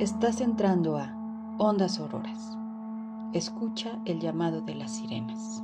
Estás 0.00 0.40
entrando 0.40 0.98
a 0.98 1.14
Ondas 1.56 2.00
Auroras. 2.00 2.58
Escucha 3.32 4.00
el 4.06 4.18
llamado 4.18 4.60
de 4.60 4.74
las 4.74 4.96
sirenas. 4.96 5.62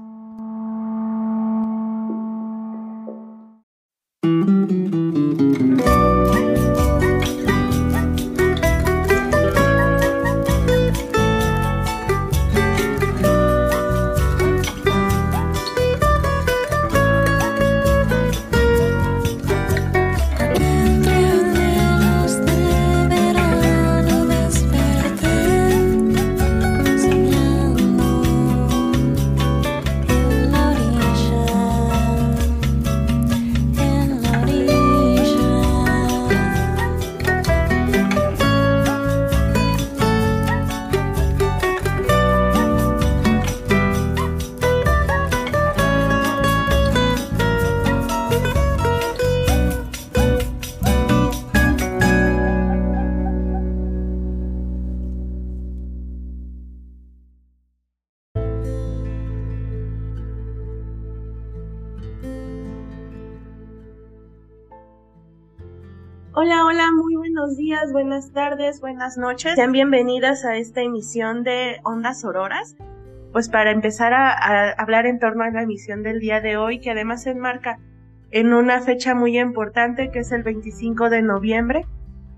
Hola, 66.42 66.64
hola, 66.64 66.90
muy 66.96 67.16
buenos 67.16 67.58
días, 67.58 67.92
buenas 67.92 68.32
tardes, 68.32 68.80
buenas 68.80 69.18
noches. 69.18 69.56
Sean 69.56 69.72
bienvenidas 69.72 70.42
a 70.46 70.56
esta 70.56 70.80
emisión 70.80 71.42
de 71.42 71.80
Ondas 71.84 72.24
Auroras. 72.24 72.76
Pues 73.30 73.50
para 73.50 73.70
empezar 73.70 74.14
a, 74.14 74.70
hablar 74.70 75.04
en 75.04 75.18
torno 75.18 75.44
a 75.44 75.50
la 75.50 75.60
emisión 75.60 76.02
del 76.02 76.18
día 76.18 76.40
de 76.40 76.56
hoy, 76.56 76.80
que 76.80 76.92
además 76.92 77.24
se 77.24 77.32
enmarca 77.32 77.78
en 78.30 78.54
una 78.54 78.80
fecha 78.80 79.14
muy 79.14 79.38
importante 79.38 80.10
que 80.10 80.20
es 80.20 80.32
el 80.32 80.42
25 80.42 81.10
de 81.10 81.20
noviembre, 81.20 81.84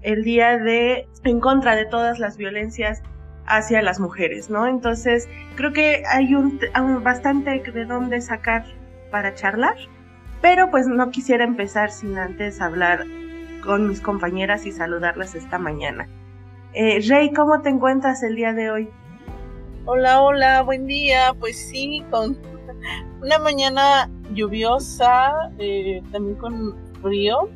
el 0.01 0.25
día 0.25 0.59
de 0.59 1.07
en 1.23 1.39
contra 1.39 1.77
de 1.77 1.87
todas 1.87 2.19
las 2.19 2.37
violencias 2.37 3.05
hacia 3.47 3.83
las 3.83 4.01
mujeres, 4.01 4.51
¿no? 4.51 4.67
Entonces, 4.67 5.29
creo 5.55 5.73
que 5.73 6.03
hay 6.11 6.35
un, 6.35 6.59
un 6.77 7.05
bastante 7.05 7.61
de 7.61 7.85
dónde 7.85 8.21
sacar 8.21 8.65
para 9.13 9.37
charlar, 9.37 9.77
pero 10.41 10.73
pues 10.73 10.89
no 10.89 11.13
quisiera 11.13 11.45
empezar 11.45 11.93
sin 11.93 12.19
antes 12.19 12.61
hablar 12.61 13.07
con 13.65 13.89
mis 13.89 14.01
compañeras 14.01 14.67
y 14.67 14.73
saludarlas 14.73 15.35
esta 15.35 15.59
mañana. 15.59 16.09
Eh, 16.75 17.01
Rey, 17.09 17.33
¿cómo 17.33 17.63
te 17.63 17.71
encuentras 17.71 18.23
el 18.23 18.37
día 18.37 18.53
de 18.53 18.71
hoy? 18.71 18.89
Hola, 19.85 20.23
hola, 20.23 20.63
buen 20.63 20.87
día. 20.87 21.35
Pues 21.39 21.57
sí, 21.57 22.05
con 22.11 22.37
una 23.23 23.39
mañana 23.39 24.11
lluviosa, 24.35 25.53
eh, 25.59 26.03
también 26.11 26.37
con 26.37 26.77
frío, 27.03 27.49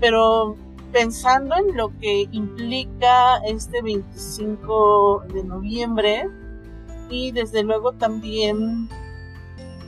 pero 0.00 0.56
pensando 0.92 1.56
en 1.56 1.76
lo 1.76 1.96
que 1.98 2.26
implica 2.32 3.38
este 3.46 3.82
25 3.82 5.24
de 5.32 5.44
noviembre 5.44 6.28
y 7.08 7.32
desde 7.32 7.62
luego 7.62 7.92
también 7.92 8.88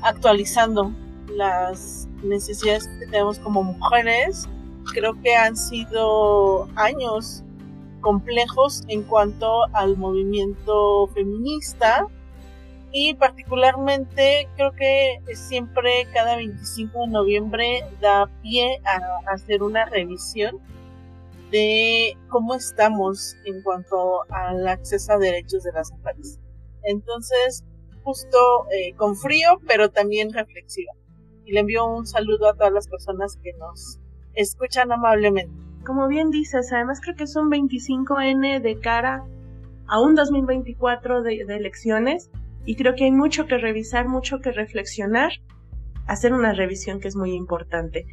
actualizando 0.03 0.93
las 1.29 2.09
necesidades 2.23 2.89
que 2.89 3.07
tenemos 3.07 3.39
como 3.39 3.63
mujeres 3.63 4.49
creo 4.93 5.21
que 5.21 5.35
han 5.35 5.57
sido 5.57 6.69
años 6.77 7.43
complejos 8.01 8.85
en 8.89 9.03
cuanto 9.03 9.65
al 9.73 9.97
movimiento 9.97 11.07
feminista 11.09 12.07
y 12.93 13.15
particularmente 13.15 14.49
creo 14.57 14.73
que 14.73 15.19
siempre 15.35 16.07
cada 16.13 16.37
25 16.37 17.01
de 17.01 17.07
noviembre 17.07 17.85
da 18.01 18.29
pie 18.43 18.81
a 18.85 19.33
hacer 19.33 19.63
una 19.63 19.87
revisión 19.87 20.61
de 21.51 22.17
cómo 22.29 22.55
estamos 22.55 23.37
en 23.45 23.63
cuanto 23.63 24.31
al 24.31 24.67
acceso 24.69 25.13
a 25.13 25.19
derechos 25.19 25.63
de 25.63 25.73
las 25.73 25.91
mujeres. 25.93 26.39
Entonces, 26.83 27.65
justo 28.03 28.67
eh, 28.71 28.95
con 28.97 29.17
frío, 29.17 29.61
pero 29.67 29.91
también 29.91 30.33
reflexiva. 30.33 30.93
Y 31.45 31.53
le 31.53 31.61
envío 31.61 31.87
un 31.87 32.07
saludo 32.07 32.49
a 32.49 32.55
todas 32.55 32.73
las 32.73 32.89
personas 32.89 33.39
que 33.43 33.53
nos 33.55 33.99
escuchan 34.35 34.93
amablemente. 34.93 35.53
Como 35.85 36.09
bien 36.09 36.31
dices, 36.31 36.73
además 36.73 37.01
creo 37.01 37.17
que 37.17 37.27
son 37.27 37.51
25N 37.51 38.61
de 38.61 38.79
cara 38.79 39.25
a 39.87 40.01
un 40.01 40.15
2024 40.15 41.23
de, 41.23 41.41
elecciones 41.49 42.31
y 42.65 42.77
creo 42.77 42.95
que 42.95 43.05
hay 43.05 43.13
mucho 43.13 43.47
que 43.47 43.59
revisar, 43.59 44.09
mucho 44.09 44.41
que 44.41 44.53
reflexionar, 44.53 45.33
hacer 46.07 46.33
una 46.33 46.53
revisión 46.53 47.01
que 47.01 47.09
es 47.09 47.17
muy 47.17 47.33
importante. 47.33 48.07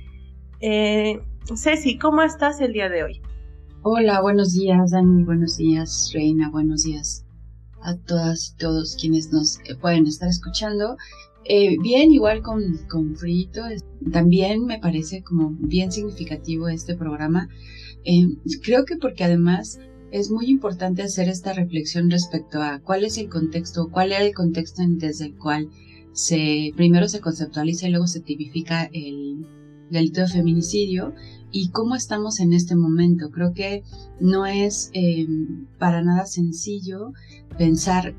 Eh, 0.61 1.21
Ceci, 1.55 1.97
¿cómo 1.97 2.21
estás 2.23 2.59
el 2.59 2.73
día 2.73 2.89
de 2.89 3.03
hoy? 3.03 3.21
Hola, 3.83 4.21
buenos 4.21 4.53
días, 4.53 4.91
Dani, 4.91 5.23
buenos 5.23 5.57
días, 5.57 6.11
Reina, 6.13 6.49
buenos 6.49 6.83
días 6.83 7.25
a 7.81 7.95
todas 7.95 8.53
y 8.53 8.57
todos 8.57 8.97
quienes 8.99 9.31
nos 9.31 9.59
pueden 9.79 10.05
estar 10.05 10.27
escuchando. 10.27 10.97
Eh, 11.45 11.77
bien, 11.81 12.11
igual 12.11 12.41
con, 12.41 12.61
con 12.89 13.15
Frito, 13.15 13.61
también 14.11 14.65
me 14.65 14.79
parece 14.79 15.23
como 15.23 15.55
bien 15.59 15.91
significativo 15.91 16.67
este 16.67 16.95
programa. 16.95 17.49
Eh, 18.05 18.27
creo 18.63 18.85
que 18.85 18.97
porque 18.97 19.23
además 19.23 19.79
es 20.11 20.31
muy 20.31 20.47
importante 20.47 21.03
hacer 21.03 21.29
esta 21.29 21.53
reflexión 21.53 22.09
respecto 22.09 22.61
a 22.61 22.79
cuál 22.79 23.03
es 23.03 23.17
el 23.17 23.29
contexto, 23.29 23.89
cuál 23.91 24.11
era 24.11 24.23
el 24.23 24.33
contexto 24.33 24.81
desde 24.85 25.25
el 25.25 25.35
cual 25.35 25.69
se 26.11 26.71
primero 26.75 27.07
se 27.07 27.19
conceptualiza 27.21 27.87
y 27.87 27.91
luego 27.91 28.07
se 28.07 28.19
tipifica 28.19 28.89
el 28.91 29.45
delito 29.89 30.21
de 30.21 30.27
feminicidio 30.27 31.13
y 31.51 31.69
cómo 31.69 31.95
estamos 31.95 32.39
en 32.39 32.53
este 32.53 32.75
momento. 32.75 33.29
Creo 33.31 33.53
que 33.53 33.83
no 34.19 34.45
es 34.45 34.89
eh, 34.93 35.27
para 35.77 36.03
nada 36.03 36.25
sencillo 36.25 37.13
pensar 37.57 38.15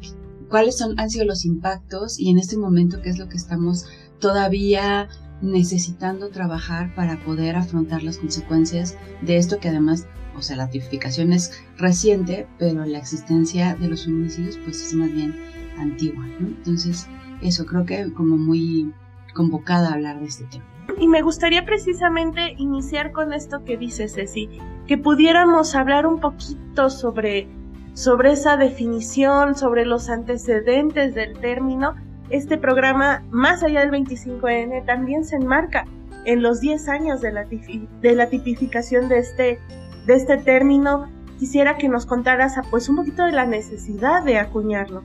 cuáles 0.51 0.77
son, 0.77 0.99
han 1.01 1.09
sido 1.09 1.25
los 1.25 1.47
impactos 1.47 2.19
y 2.19 2.29
en 2.29 2.39
este 2.39 2.59
momento 2.59 3.01
qué 3.01 3.09
es 3.09 3.19
lo 3.19 3.29
que 3.29 3.37
estamos 3.37 3.87
todavía 4.19 5.09
necesitando 5.41 6.29
trabajar 6.29 6.95
para 6.95 7.25
poder 7.25 7.57
afrontar 7.57 8.03
las 8.03 8.19
consecuencias 8.19 8.97
de 9.23 9.39
esto 9.39 9.59
que 9.59 9.69
además, 9.69 10.07
o 10.37 10.43
sea, 10.43 10.57
la 10.57 10.69
tipificación 10.69 11.33
es 11.33 11.53
reciente, 11.79 12.47
pero 12.59 12.85
la 12.85 12.99
existencia 12.99 13.75
de 13.77 13.89
los 13.89 14.05
feminicidios 14.05 14.59
pues 14.59 14.83
es 14.83 14.93
más 14.93 15.11
bien 15.11 15.35
antigua. 15.79 16.27
Entonces, 16.41 17.07
eso 17.41 17.65
creo 17.65 17.87
que 17.87 18.13
como 18.13 18.37
muy 18.37 18.93
convocada 19.35 19.89
a 19.89 19.95
hablar 19.95 20.21
de 20.21 20.27
este 20.27 20.45
tema. 20.45 20.65
Y 20.99 21.09
me 21.09 21.23
gustaría 21.23 21.65
precisamente 21.65 22.55
iniciar 22.59 23.13
con 23.13 23.33
esto 23.33 23.65
que 23.65 23.79
dice 23.79 24.09
Ceci, 24.09 24.51
que 24.87 24.99
pudiéramos 24.99 25.75
hablar 25.75 26.07
un 26.07 26.21
poquito 26.21 26.91
sobre 26.91 27.49
sobre 27.95 28.33
esa 28.33 28.57
definición, 28.57 29.55
sobre 29.55 29.85
los 29.85 30.09
antecedentes 30.09 31.15
del 31.15 31.39
término, 31.39 31.95
este 32.31 32.59
programa, 32.59 33.25
más 33.31 33.63
allá 33.63 33.81
del 33.81 33.91
25N, 33.91 34.85
también 34.87 35.25
se 35.25 35.37
enmarca 35.37 35.85
en 36.25 36.43
los 36.43 36.61
10 36.61 36.89
años 36.89 37.21
de 37.21 37.33
la, 37.33 37.45
de 37.45 38.15
la 38.15 38.29
tipificación 38.29 39.09
de 39.09 39.19
este, 39.19 39.59
de 40.07 40.15
este 40.15 40.37
término. 40.37 41.09
Quisiera 41.39 41.77
que 41.77 41.89
nos 41.89 42.07
contaras 42.07 42.55
pues 42.71 42.89
un 42.89 42.97
poquito 42.97 43.25
de 43.25 43.33
la 43.33 43.47
necesidad 43.47 44.23
de 44.23 44.39
acuñarlo. 44.39 45.03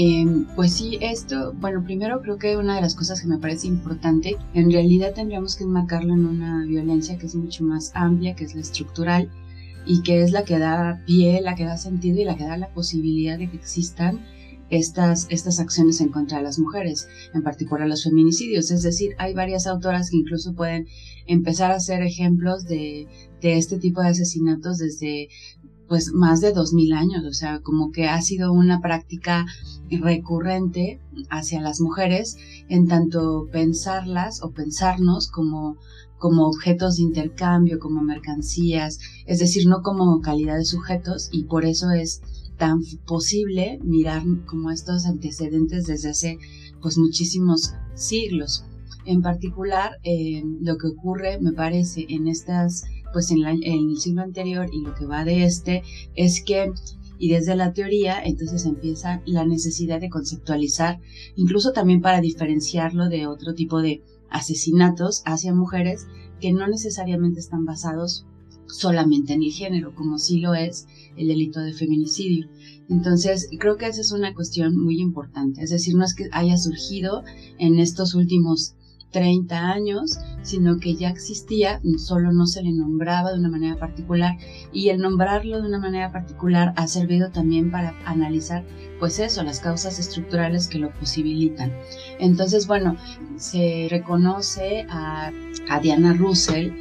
Em, 0.00 0.46
pues 0.54 0.74
sí, 0.74 0.98
esto, 1.00 1.52
bueno, 1.54 1.82
primero 1.82 2.20
creo 2.22 2.38
que 2.38 2.56
una 2.56 2.76
de 2.76 2.82
las 2.82 2.94
cosas 2.94 3.20
que 3.20 3.26
me 3.26 3.38
parece 3.38 3.66
importante, 3.66 4.36
en 4.54 4.70
realidad 4.70 5.12
tendríamos 5.14 5.56
que 5.56 5.64
enmarcarlo 5.64 6.14
en 6.14 6.24
una 6.24 6.64
violencia 6.64 7.18
que 7.18 7.26
es 7.26 7.34
mucho 7.34 7.64
más 7.64 7.90
amplia, 7.94 8.36
que 8.36 8.44
es 8.44 8.54
la 8.54 8.60
estructural, 8.60 9.28
y 9.86 10.02
que 10.02 10.22
es 10.22 10.32
la 10.32 10.44
que 10.44 10.58
da 10.58 11.02
pie, 11.06 11.40
la 11.40 11.54
que 11.54 11.64
da 11.64 11.76
sentido 11.76 12.20
y 12.20 12.24
la 12.24 12.36
que 12.36 12.44
da 12.44 12.56
la 12.56 12.72
posibilidad 12.72 13.38
de 13.38 13.50
que 13.50 13.56
existan 13.56 14.20
estas, 14.70 15.26
estas 15.30 15.60
acciones 15.60 16.00
en 16.00 16.10
contra 16.10 16.38
de 16.38 16.44
las 16.44 16.58
mujeres, 16.58 17.08
en 17.32 17.42
particular 17.42 17.88
los 17.88 18.04
feminicidios. 18.04 18.70
Es 18.70 18.82
decir, 18.82 19.14
hay 19.18 19.34
varias 19.34 19.66
autoras 19.66 20.10
que 20.10 20.18
incluso 20.18 20.54
pueden 20.54 20.86
empezar 21.26 21.70
a 21.70 21.76
hacer 21.76 22.02
ejemplos 22.02 22.64
de, 22.64 23.06
de 23.40 23.56
este 23.56 23.78
tipo 23.78 24.02
de 24.02 24.08
asesinatos 24.08 24.78
desde 24.78 25.28
pues 25.88 26.12
más 26.12 26.42
de 26.42 26.52
dos 26.52 26.74
mil 26.74 26.92
años, 26.92 27.24
o 27.24 27.32
sea, 27.32 27.60
como 27.60 27.90
que 27.90 28.06
ha 28.08 28.20
sido 28.20 28.52
una 28.52 28.80
práctica 28.80 29.46
recurrente 29.90 31.00
hacia 31.30 31.62
las 31.62 31.80
mujeres 31.80 32.36
en 32.68 32.88
tanto 32.88 33.48
pensarlas 33.50 34.42
o 34.42 34.50
pensarnos 34.50 35.28
como 35.28 35.78
como 36.18 36.46
objetos 36.46 36.96
de 36.96 37.04
intercambio, 37.04 37.78
como 37.78 38.02
mercancías, 38.02 38.98
es 39.26 39.38
decir, 39.38 39.66
no 39.66 39.82
como 39.82 40.20
calidad 40.20 40.56
de 40.56 40.64
sujetos 40.64 41.28
y 41.32 41.44
por 41.44 41.64
eso 41.64 41.90
es 41.90 42.20
tan 42.56 42.80
posible 43.06 43.78
mirar 43.84 44.22
como 44.46 44.70
estos 44.70 45.06
antecedentes 45.06 45.86
desde 45.86 46.10
hace 46.10 46.38
pues 46.82 46.98
muchísimos 46.98 47.74
siglos. 47.94 48.64
En 49.04 49.22
particular, 49.22 49.92
eh, 50.02 50.42
lo 50.60 50.76
que 50.76 50.88
ocurre, 50.88 51.40
me 51.40 51.52
parece, 51.52 52.04
en 52.08 52.26
estas, 52.26 52.84
pues 53.12 53.30
en, 53.30 53.46
en 53.46 53.90
el 53.90 53.96
siglo 53.98 54.22
anterior 54.22 54.68
y 54.72 54.82
lo 54.82 54.94
que 54.94 55.06
va 55.06 55.24
de 55.24 55.44
este, 55.44 55.82
es 56.14 56.42
que 56.42 56.72
y 57.18 57.30
desde 57.30 57.56
la 57.56 57.72
teoría 57.72 58.22
entonces 58.22 58.64
empieza 58.64 59.22
la 59.26 59.44
necesidad 59.44 60.00
de 60.00 60.08
conceptualizar, 60.08 61.00
incluso 61.34 61.72
también 61.72 62.00
para 62.00 62.20
diferenciarlo 62.20 63.08
de 63.08 63.26
otro 63.26 63.54
tipo 63.54 63.82
de 63.82 64.02
asesinatos 64.30 65.22
hacia 65.24 65.54
mujeres 65.54 66.06
que 66.40 66.52
no 66.52 66.66
necesariamente 66.68 67.40
están 67.40 67.64
basados 67.64 68.26
solamente 68.66 69.32
en 69.32 69.42
el 69.42 69.52
género, 69.52 69.94
como 69.94 70.18
sí 70.18 70.40
lo 70.40 70.54
es 70.54 70.86
el 71.16 71.28
delito 71.28 71.60
de 71.60 71.72
feminicidio. 71.72 72.48
Entonces, 72.88 73.48
creo 73.58 73.76
que 73.76 73.86
esa 73.86 74.00
es 74.00 74.12
una 74.12 74.34
cuestión 74.34 74.76
muy 74.76 75.00
importante. 75.00 75.62
Es 75.62 75.70
decir, 75.70 75.94
no 75.94 76.04
es 76.04 76.14
que 76.14 76.28
haya 76.32 76.56
surgido 76.56 77.24
en 77.58 77.78
estos 77.78 78.14
últimos 78.14 78.74
30 79.10 79.70
años, 79.70 80.18
sino 80.42 80.78
que 80.78 80.94
ya 80.94 81.08
existía, 81.08 81.80
solo 81.96 82.32
no 82.32 82.46
se 82.46 82.62
le 82.62 82.72
nombraba 82.72 83.32
de 83.32 83.38
una 83.38 83.48
manera 83.48 83.76
particular 83.76 84.36
y 84.72 84.90
el 84.90 85.00
nombrarlo 85.00 85.60
de 85.60 85.68
una 85.68 85.78
manera 85.78 86.12
particular 86.12 86.72
ha 86.76 86.86
servido 86.86 87.30
también 87.30 87.70
para 87.70 87.94
analizar 88.04 88.64
pues 88.98 89.18
eso, 89.18 89.42
las 89.44 89.60
causas 89.60 89.98
estructurales 89.98 90.66
que 90.66 90.78
lo 90.78 90.90
posibilitan. 90.90 91.72
Entonces, 92.18 92.66
bueno, 92.66 92.96
se 93.36 93.86
reconoce 93.90 94.86
a, 94.90 95.30
a 95.68 95.80
Diana 95.80 96.14
Russell, 96.14 96.72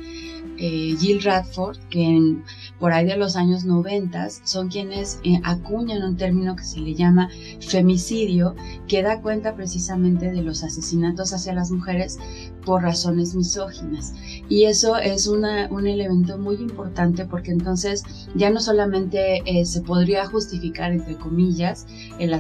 eh, 0.57 0.95
Jill 0.99 1.21
Radford, 1.21 1.77
que 1.89 2.37
por 2.79 2.93
ahí 2.93 3.05
de 3.05 3.17
los 3.17 3.35
años 3.35 3.65
90 3.65 4.29
son 4.43 4.69
quienes 4.69 5.19
eh, 5.23 5.39
acuñan 5.43 6.03
un 6.03 6.17
término 6.17 6.55
que 6.55 6.63
se 6.63 6.79
le 6.79 6.95
llama 6.95 7.29
femicidio, 7.59 8.55
que 8.87 9.03
da 9.03 9.21
cuenta 9.21 9.55
precisamente 9.55 10.31
de 10.31 10.41
los 10.41 10.63
asesinatos 10.63 11.33
hacia 11.33 11.53
las 11.53 11.71
mujeres 11.71 12.17
por 12.65 12.83
razones 12.83 13.35
misóginas. 13.35 14.13
Y 14.49 14.65
eso 14.65 14.97
es 14.97 15.27
una, 15.27 15.67
un 15.69 15.87
elemento 15.87 16.37
muy 16.37 16.55
importante 16.55 17.25
porque 17.25 17.51
entonces 17.51 18.03
ya 18.35 18.49
no 18.49 18.59
solamente 18.59 19.41
eh, 19.45 19.65
se 19.65 19.81
podría 19.81 20.25
justificar, 20.25 20.91
entre 20.91 21.15
comillas, 21.15 21.85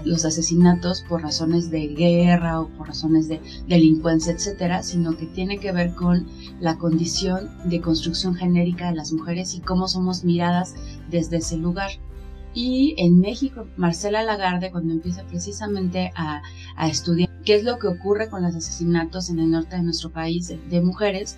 los 0.05 0.25
asesinatos 0.25 1.03
por 1.07 1.21
razones 1.21 1.69
de 1.69 1.87
guerra 1.87 2.61
o 2.61 2.69
por 2.69 2.87
razones 2.87 3.27
de 3.27 3.41
delincuencia, 3.67 4.33
etcétera, 4.33 4.83
sino 4.83 5.15
que 5.17 5.25
tiene 5.25 5.59
que 5.59 5.71
ver 5.71 5.93
con 5.93 6.27
la 6.59 6.77
condición 6.77 7.49
de 7.65 7.81
construcción 7.97 8.35
genérica 8.35 8.91
de 8.91 8.95
las 8.95 9.11
mujeres 9.11 9.55
y 9.55 9.59
cómo 9.59 9.87
somos 9.87 10.23
miradas 10.23 10.75
desde 11.09 11.37
ese 11.37 11.57
lugar. 11.57 11.89
Y 12.53 12.93
en 12.99 13.19
México, 13.19 13.67
Marcela 13.75 14.21
Lagarde, 14.21 14.71
cuando 14.71 14.93
empieza 14.93 15.23
precisamente 15.23 16.11
a, 16.15 16.43
a 16.75 16.87
estudiar 16.87 17.29
qué 17.43 17.55
es 17.55 17.63
lo 17.63 17.79
que 17.79 17.87
ocurre 17.87 18.29
con 18.29 18.43
los 18.43 18.53
asesinatos 18.53 19.31
en 19.31 19.39
el 19.39 19.49
norte 19.49 19.77
de 19.77 19.81
nuestro 19.81 20.11
país 20.11 20.47
de, 20.47 20.81
mujeres, 20.81 21.37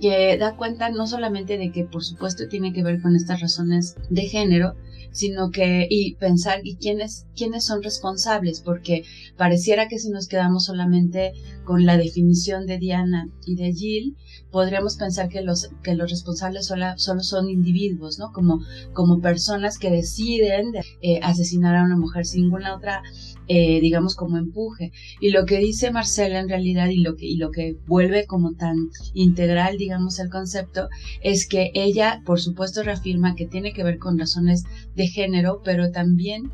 que 0.00 0.36
da 0.38 0.56
cuenta 0.56 0.90
no 0.90 1.06
solamente 1.06 1.58
de 1.58 1.70
que 1.72 1.84
por 1.84 2.04
supuesto 2.04 2.48
tiene 2.48 2.72
que 2.72 2.82
ver 2.82 3.00
con 3.00 3.16
estas 3.16 3.40
razones 3.40 3.96
de 4.10 4.22
género, 4.22 4.74
sino 5.12 5.50
que 5.50 5.86
y 5.88 6.14
pensar 6.16 6.60
y 6.62 6.76
quiénes 6.76 7.26
quiénes 7.34 7.64
son 7.64 7.82
responsables, 7.82 8.60
porque 8.60 9.04
pareciera 9.36 9.88
que 9.88 9.98
si 9.98 10.10
nos 10.10 10.28
quedamos 10.28 10.66
solamente 10.66 11.32
con 11.64 11.86
la 11.86 11.96
definición 11.96 12.66
de 12.66 12.78
Diana 12.78 13.28
y 13.46 13.56
de 13.56 13.72
Jill, 13.72 14.16
podríamos 14.50 14.96
pensar 14.96 15.28
que 15.28 15.42
los, 15.42 15.70
que 15.82 15.94
los 15.94 16.10
responsables 16.10 16.66
solo, 16.66 16.86
solo 16.96 17.22
son 17.22 17.48
individuos, 17.48 18.18
¿no? 18.18 18.32
Como, 18.32 18.60
como 18.92 19.20
personas 19.20 19.78
que 19.78 19.90
deciden 19.90 20.72
eh, 21.00 21.20
asesinar 21.22 21.76
a 21.76 21.84
una 21.84 21.96
mujer 21.96 22.26
sin 22.26 22.42
ninguna 22.42 22.76
otra 22.76 23.02
eh, 23.48 23.80
digamos, 23.80 24.16
como 24.16 24.38
empuje. 24.38 24.92
Y 25.20 25.30
lo 25.30 25.44
que 25.44 25.58
dice 25.58 25.90
Marcela 25.90 26.40
en 26.40 26.48
realidad 26.48 26.88
y 26.88 26.98
lo 26.98 27.16
que, 27.16 27.26
y 27.26 27.36
lo 27.36 27.50
que 27.50 27.76
vuelve 27.86 28.26
como 28.26 28.54
tan 28.54 28.90
integral, 29.14 29.78
digamos, 29.78 30.18
el 30.18 30.30
concepto, 30.30 30.88
es 31.22 31.46
que 31.46 31.70
ella, 31.74 32.22
por 32.24 32.40
supuesto, 32.40 32.82
reafirma 32.82 33.34
que 33.34 33.46
tiene 33.46 33.72
que 33.72 33.84
ver 33.84 33.98
con 33.98 34.18
razones 34.18 34.64
de 34.94 35.06
género, 35.06 35.62
pero 35.64 35.90
también 35.90 36.50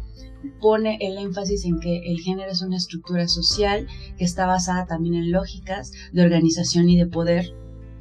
pone 0.61 0.99
el 1.01 1.19
énfasis 1.19 1.65
en 1.65 1.79
que 1.79 1.99
el 2.05 2.19
género 2.21 2.51
es 2.51 2.63
una 2.63 2.77
estructura 2.77 3.29
social 3.29 3.87
que 4.19 4.25
está 4.25 4.47
basada 4.47 4.87
también 4.87 5.15
en 5.15 5.31
lógicas 5.31 5.93
de 6.13 6.23
organización 6.23 6.89
y 6.89 6.99
de 6.99 7.07
poder 7.07 7.55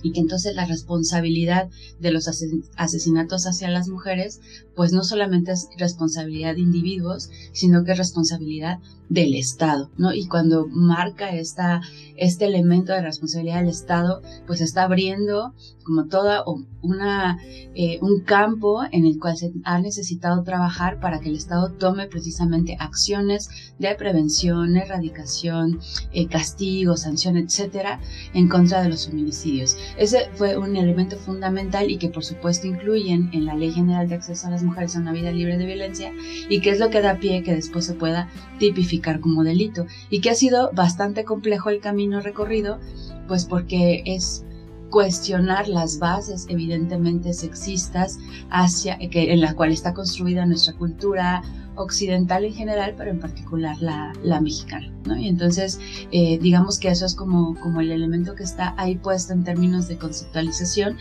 y 0.03 0.11
que 0.11 0.19
entonces 0.19 0.55
la 0.55 0.65
responsabilidad 0.65 1.69
de 1.99 2.11
los 2.11 2.27
asesinatos 2.75 3.45
hacia 3.45 3.69
las 3.69 3.87
mujeres 3.87 4.41
pues 4.75 4.93
no 4.93 5.03
solamente 5.03 5.51
es 5.51 5.69
responsabilidad 5.77 6.55
de 6.55 6.61
individuos, 6.61 7.29
sino 7.51 7.83
que 7.83 7.91
es 7.91 7.97
responsabilidad 7.97 8.79
del 9.11 9.35
Estado, 9.35 9.91
¿no? 9.97 10.13
Y 10.13 10.25
cuando 10.27 10.67
marca 10.69 11.35
esta, 11.35 11.81
este 12.15 12.45
elemento 12.45 12.93
de 12.93 13.01
responsabilidad 13.01 13.59
del 13.59 13.67
Estado, 13.67 14.21
pues 14.47 14.61
está 14.61 14.83
abriendo 14.83 15.53
como 15.83 16.05
toda 16.05 16.45
una, 16.81 17.37
eh, 17.75 17.99
un 18.01 18.21
campo 18.21 18.83
en 18.89 19.05
el 19.05 19.19
cual 19.19 19.35
se 19.35 19.51
ha 19.65 19.79
necesitado 19.79 20.43
trabajar 20.43 21.01
para 21.01 21.19
que 21.19 21.27
el 21.27 21.35
Estado 21.35 21.73
tome 21.73 22.07
precisamente 22.07 22.77
acciones 22.79 23.49
de 23.79 23.93
prevención, 23.95 24.77
erradicación, 24.77 25.79
eh, 26.13 26.27
castigo, 26.27 26.95
sanción, 26.95 27.35
etcétera, 27.35 27.99
en 28.33 28.47
contra 28.47 28.81
de 28.81 28.89
los 28.89 29.07
feminicidios. 29.07 29.75
Ese 29.97 30.29
fue 30.35 30.57
un 30.57 30.77
elemento 30.77 31.17
fundamental 31.17 31.91
y 31.91 31.97
que 31.97 32.07
por 32.07 32.23
supuesto 32.23 32.67
incluyen 32.67 33.29
en 33.33 33.45
la 33.45 33.55
Ley 33.55 33.71
General 33.71 34.07
de 34.07 34.15
Acceso 34.15 34.47
a 34.47 34.51
las 34.51 34.63
Mujeres 34.71 34.95
a 34.95 34.99
una 34.99 35.11
Vida 35.11 35.31
Libre 35.31 35.57
de 35.57 35.65
Violencia 35.65 36.13
y 36.49 36.61
que 36.61 36.69
es 36.71 36.79
lo 36.79 36.89
que 36.89 37.01
da 37.01 37.15
pie 37.15 37.43
que 37.43 37.53
después 37.53 37.85
se 37.85 37.93
pueda 37.93 38.29
tipificar 38.57 39.19
como 39.19 39.43
delito 39.43 39.85
y 40.09 40.21
que 40.21 40.29
ha 40.29 40.35
sido 40.35 40.71
bastante 40.73 41.23
complejo 41.23 41.69
el 41.69 41.81
camino 41.81 42.21
recorrido, 42.21 42.79
pues 43.27 43.45
porque 43.45 44.03
es 44.05 44.45
cuestionar 44.91 45.67
las 45.67 45.99
bases 45.99 46.45
evidentemente 46.49 47.33
sexistas 47.33 48.19
hacia 48.49 48.97
que, 48.97 49.33
en 49.33 49.41
la 49.41 49.55
cual 49.55 49.71
está 49.71 49.93
construida 49.93 50.45
nuestra 50.45 50.73
cultura 50.73 51.41
occidental 51.75 52.43
en 52.43 52.53
general, 52.53 52.93
pero 52.97 53.09
en 53.09 53.19
particular 53.19 53.81
la, 53.81 54.13
la 54.23 54.41
mexicana, 54.41 54.91
¿no? 55.05 55.17
Y 55.17 55.29
entonces, 55.29 55.79
eh, 56.11 56.37
digamos 56.39 56.77
que 56.77 56.89
eso 56.89 57.05
es 57.05 57.15
como, 57.15 57.55
como 57.59 57.79
el 57.79 57.91
elemento 57.91 58.35
que 58.35 58.43
está 58.43 58.75
ahí 58.77 58.95
puesto 58.95 59.33
en 59.33 59.45
términos 59.45 59.87
de 59.87 59.97
conceptualización 59.97 60.97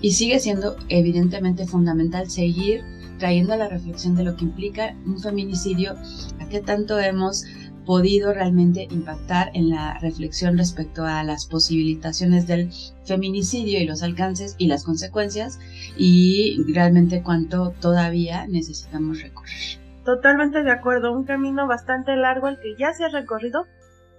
y 0.00 0.12
sigue 0.12 0.38
siendo 0.38 0.76
evidentemente 0.88 1.66
fundamental 1.66 2.30
seguir 2.30 2.84
trayendo 3.22 3.52
a 3.52 3.56
la 3.56 3.68
reflexión 3.68 4.16
de 4.16 4.24
lo 4.24 4.34
que 4.34 4.42
implica 4.42 4.96
un 5.06 5.20
feminicidio, 5.20 5.92
a 6.40 6.48
qué 6.48 6.60
tanto 6.60 6.98
hemos 6.98 7.44
podido 7.86 8.32
realmente 8.34 8.88
impactar 8.90 9.52
en 9.54 9.70
la 9.70 9.96
reflexión 10.00 10.58
respecto 10.58 11.04
a 11.04 11.22
las 11.22 11.46
posibilitaciones 11.46 12.48
del 12.48 12.72
feminicidio 13.04 13.78
y 13.78 13.86
los 13.86 14.02
alcances 14.02 14.56
y 14.58 14.66
las 14.66 14.82
consecuencias 14.82 15.60
y 15.96 16.64
realmente 16.74 17.22
cuánto 17.22 17.70
todavía 17.80 18.48
necesitamos 18.48 19.22
recorrer. 19.22 19.78
Totalmente 20.04 20.64
de 20.64 20.72
acuerdo, 20.72 21.12
un 21.12 21.22
camino 21.22 21.68
bastante 21.68 22.16
largo 22.16 22.48
el 22.48 22.58
que 22.58 22.74
ya 22.76 22.92
se 22.92 23.04
ha 23.04 23.08
recorrido, 23.08 23.66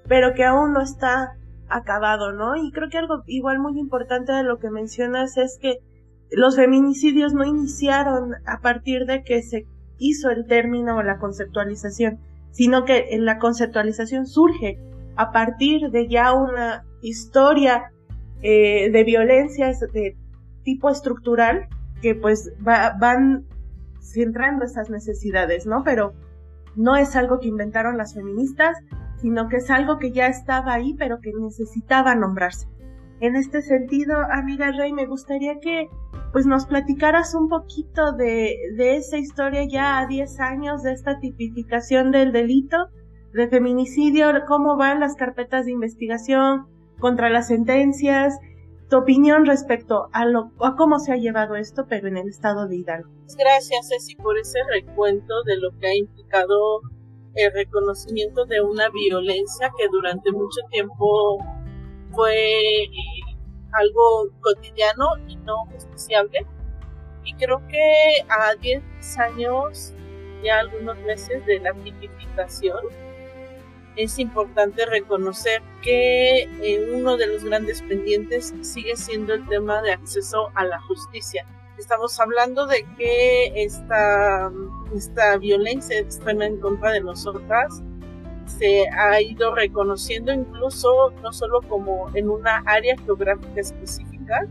pero 0.08 0.34
que 0.34 0.46
aún 0.46 0.72
no 0.72 0.82
está 0.82 1.36
acabado, 1.68 2.32
¿no? 2.32 2.56
Y 2.56 2.72
creo 2.72 2.88
que 2.90 3.00
algo 3.00 3.24
igual 3.28 3.60
muy 3.60 3.78
importante 3.78 4.32
de 4.32 4.44
lo 4.44 4.60
que 4.60 4.70
mencionas 4.70 5.36
es 5.36 5.60
que 5.62 5.80
los 6.36 6.56
feminicidios 6.56 7.34
no 7.34 7.46
iniciaron 7.46 8.36
a 8.46 8.60
partir 8.60 9.06
de 9.06 9.24
que 9.24 9.42
se 9.42 9.66
hizo 9.98 10.30
el 10.30 10.46
término 10.48 10.98
o 10.98 11.04
la 11.04 11.18
conceptualización, 11.18 12.20
sino 12.52 12.86
que 12.86 13.08
la 13.20 13.40
conceptualización 13.40 14.26
surge 14.28 14.80
a 15.16 15.32
partir 15.32 15.90
de 15.92 16.08
ya 16.08 16.34
una 16.34 16.86
historia 17.02 17.92
eh, 18.42 18.90
de 18.92 19.04
violencias 19.04 19.80
de 19.80 20.18
tipo 20.64 20.90
estructural 20.90 21.68
que 22.02 22.16
pues 22.16 22.52
van 22.62 23.46
centrando 24.02 24.66
esas 24.66 24.90
necesidades, 24.90 25.66
¿no? 25.66 25.84
Pero 25.84 26.14
no 26.76 26.96
es 26.96 27.16
algo 27.16 27.40
que 27.40 27.48
inventaron 27.48 27.98
las 27.98 28.14
feministas, 28.14 28.78
sino 29.18 29.48
que 29.48 29.58
es 29.58 29.70
algo 29.70 30.00
que 30.00 30.12
ya 30.12 30.28
estaba 30.28 30.74
ahí, 30.74 30.96
pero 30.96 31.20
que 31.22 31.32
necesitaba 31.34 32.16
nombrarse. 32.16 32.68
En 33.20 33.36
este 33.36 33.62
sentido, 33.62 34.18
amiga 34.32 34.72
Rey, 34.72 34.92
me 34.92 35.06
gustaría 35.06 35.60
que 35.60 35.88
pues 36.34 36.48
nos 36.48 36.66
platicaras 36.66 37.36
un 37.36 37.48
poquito 37.48 38.12
de, 38.12 38.58
de 38.76 38.98
esa 38.98 39.18
historia 39.18 39.66
ya 39.70 40.00
a 40.00 40.08
10 40.08 40.40
años 40.40 40.82
de 40.82 40.92
esta 40.92 41.20
tipificación 41.20 42.12
del 42.12 42.32
delito 42.32 42.90
de 43.34 43.48
feminicidio, 43.48 44.32
cómo 44.48 44.76
van 44.76 45.00
las 45.00 45.16
carpetas 45.16 45.66
de 45.66 45.72
investigación 45.72 46.66
contra 47.00 47.30
las 47.30 47.48
sentencias, 47.48 48.36
tu 48.90 48.98
opinión 48.98 49.46
respecto 49.46 50.10
a, 50.12 50.26
lo, 50.26 50.52
a 50.60 50.76
cómo 50.76 50.98
se 50.98 51.14
ha 51.14 51.18
llevado 51.18 51.56
esto, 51.56 51.86
pero 51.88 52.08
en 52.08 52.18
el 52.18 52.28
estado 52.28 52.68
de 52.68 52.78
Hidalgo. 52.78 53.10
Gracias, 53.38 53.90
Ceci, 53.90 54.16
por 54.16 54.38
ese 54.38 54.60
recuento 54.72 55.44
de 55.46 55.58
lo 55.58 55.70
que 55.80 55.88
ha 55.88 55.96
implicado 55.96 56.82
el 57.36 57.54
reconocimiento 57.54 58.46
de 58.46 58.62
una 58.62 58.90
violencia 58.90 59.72
que 59.78 59.88
durante 59.92 60.32
mucho 60.32 60.62
tiempo 60.72 61.38
fue 62.12 62.88
algo 63.72 64.30
cotidiano 64.40 65.06
no 65.46 65.66
justiciable. 65.66 66.46
Y 67.24 67.34
creo 67.36 67.62
que 67.68 68.26
a 68.30 68.56
10 68.56 68.84
años, 69.18 69.94
ya 70.44 70.60
algunos 70.60 70.98
meses 71.00 71.46
de 71.46 71.60
la 71.60 71.74
tipificación, 71.74 72.80
es 73.96 74.18
importante 74.20 74.86
reconocer 74.86 75.62
que 75.82 76.44
eh, 76.62 76.92
uno 76.94 77.16
de 77.18 77.28
los 77.28 77.44
grandes 77.44 77.82
pendientes 77.84 78.54
sigue 78.62 78.96
siendo 78.96 79.34
el 79.34 79.48
tema 79.48 79.82
de 79.82 79.94
acceso 79.94 80.50
a 80.56 80.66
la 80.66 80.82
justicia. 80.82 81.46
Estamos 81.78 82.20
hablando 82.20 82.66
de 82.66 82.86
que 82.98 83.52
esta, 83.56 84.52
esta 84.96 85.38
violencia 85.38 86.00
extrema 86.00 86.46
en 86.46 86.60
contra 86.60 86.92
de 86.92 87.02
nosotras 87.02 87.84
se 88.46 88.88
ha 88.90 89.22
ido 89.22 89.54
reconociendo 89.56 90.34
incluso 90.34 91.12
no 91.22 91.32
solo 91.32 91.62
como 91.62 92.10
en 92.16 92.30
una 92.30 92.64
área 92.66 92.96
geográfica 92.98 93.62
específica, 93.62 94.48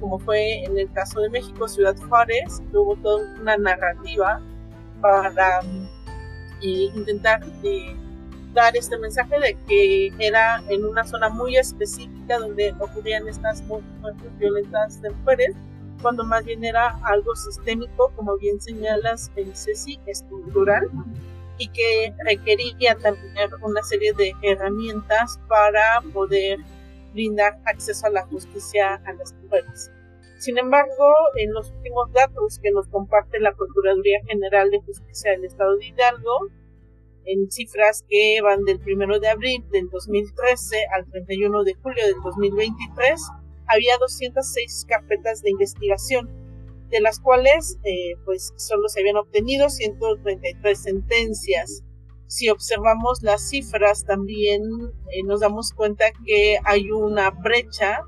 como 0.00 0.18
fue 0.18 0.64
en 0.64 0.78
el 0.78 0.90
caso 0.92 1.20
de 1.20 1.30
México, 1.30 1.68
Ciudad 1.68 1.96
Juárez, 2.08 2.62
hubo 2.72 2.96
toda 2.96 3.24
una 3.40 3.56
narrativa 3.56 4.40
para 5.00 5.60
eh, 6.62 6.90
intentar 6.94 7.40
eh, 7.62 7.96
dar 8.52 8.76
este 8.76 8.98
mensaje 8.98 9.38
de 9.38 9.56
que 9.66 10.12
era 10.18 10.62
en 10.68 10.84
una 10.84 11.04
zona 11.04 11.28
muy 11.28 11.56
específica 11.56 12.38
donde 12.38 12.74
ocurrían 12.80 13.28
estas 13.28 13.62
muertes 13.62 14.38
violentas 14.38 15.00
de 15.02 15.10
mujeres, 15.10 15.54
cuando 16.02 16.24
más 16.24 16.44
bien 16.44 16.64
era 16.64 16.98
algo 17.04 17.36
sistémico, 17.36 18.10
como 18.16 18.36
bien 18.38 18.60
señalas 18.60 19.30
en 19.36 19.54
CECI, 19.54 20.00
estructural, 20.06 20.88
y 21.58 21.68
que 21.68 22.14
requería 22.24 22.96
también 22.96 23.50
una 23.62 23.82
serie 23.82 24.14
de 24.14 24.32
herramientas 24.42 25.38
para 25.46 26.00
poder 26.14 26.58
brindar 27.12 27.60
acceso 27.64 28.06
a 28.06 28.10
la 28.10 28.26
justicia 28.26 28.94
a 29.04 29.12
las 29.12 29.32
mujeres. 29.34 29.90
Sin 30.38 30.56
embargo, 30.56 31.12
en 31.36 31.52
los 31.52 31.70
últimos 31.70 32.10
datos 32.12 32.58
que 32.62 32.70
nos 32.70 32.88
comparte 32.88 33.40
la 33.40 33.52
Procuraduría 33.52 34.20
General 34.26 34.70
de 34.70 34.80
Justicia 34.80 35.32
del 35.32 35.44
Estado 35.44 35.76
de 35.76 35.86
Hidalgo, 35.86 36.48
en 37.26 37.50
cifras 37.50 38.04
que 38.08 38.40
van 38.42 38.64
del 38.64 38.80
1 38.80 39.20
de 39.20 39.28
abril 39.28 39.64
del 39.70 39.90
2013 39.90 40.76
al 40.94 41.04
31 41.10 41.64
de 41.64 41.74
julio 41.74 42.06
del 42.06 42.16
2023, 42.22 43.20
había 43.66 43.98
206 43.98 44.86
carpetas 44.88 45.42
de 45.42 45.50
investigación, 45.50 46.28
de 46.88 47.00
las 47.00 47.20
cuales 47.20 47.78
eh, 47.84 48.14
pues 48.24 48.52
solo 48.56 48.88
se 48.88 49.00
habían 49.00 49.16
obtenido 49.16 49.68
133 49.68 50.82
sentencias. 50.82 51.84
Si 52.30 52.48
observamos 52.48 53.22
las 53.22 53.50
cifras 53.50 54.04
también 54.04 54.62
eh, 55.10 55.24
nos 55.24 55.40
damos 55.40 55.72
cuenta 55.72 56.04
que 56.24 56.58
hay 56.62 56.88
una 56.92 57.32
brecha 57.32 58.02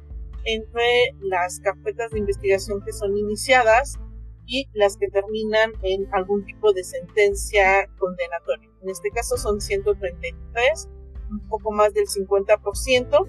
entre 0.44 1.16
las 1.20 1.58
carpetas 1.58 2.12
de 2.12 2.20
investigación 2.20 2.84
que 2.84 2.92
son 2.92 3.18
iniciadas 3.18 3.98
y 4.46 4.68
las 4.74 4.96
que 4.96 5.08
terminan 5.08 5.72
en 5.82 6.06
algún 6.14 6.44
tipo 6.44 6.72
de 6.72 6.84
sentencia 6.84 7.88
condenatoria. 7.98 8.70
En 8.82 8.90
este 8.90 9.10
caso 9.10 9.36
son 9.36 9.60
133, 9.60 10.88
un 11.28 11.48
poco 11.48 11.72
más 11.72 11.92
del 11.92 12.06
50%. 12.06 13.26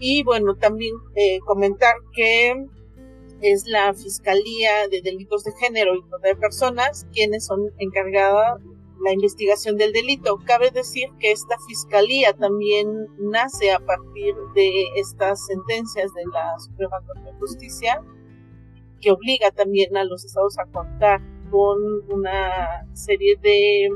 Y 0.00 0.22
bueno, 0.22 0.54
también 0.56 0.96
eh, 1.14 1.38
comentar 1.46 1.94
que 2.12 2.66
es 3.40 3.66
la 3.66 3.94
Fiscalía 3.94 4.86
de 4.90 5.00
Delitos 5.00 5.44
de 5.44 5.52
Género 5.52 5.94
y 5.94 6.04
de 6.22 6.36
Personas 6.36 7.06
quienes 7.10 7.46
son 7.46 7.72
encargadas 7.78 8.60
la 9.00 9.12
investigación 9.12 9.76
del 9.76 9.92
delito. 9.92 10.38
Cabe 10.44 10.70
decir 10.70 11.08
que 11.18 11.32
esta 11.32 11.56
fiscalía 11.68 12.32
también 12.32 13.06
nace 13.18 13.72
a 13.72 13.78
partir 13.78 14.34
de 14.54 14.84
estas 14.96 15.44
sentencias 15.46 16.12
de 16.14 16.24
la 16.32 16.58
Suprema 16.58 17.00
Corte 17.06 17.32
de 17.32 17.38
Justicia 17.38 18.02
que 19.00 19.12
obliga 19.12 19.50
también 19.50 19.96
a 19.96 20.04
los 20.04 20.24
estados 20.24 20.58
a 20.58 20.66
contar 20.66 21.20
con 21.50 21.78
una 22.10 22.86
serie 22.94 23.36
de 23.42 23.88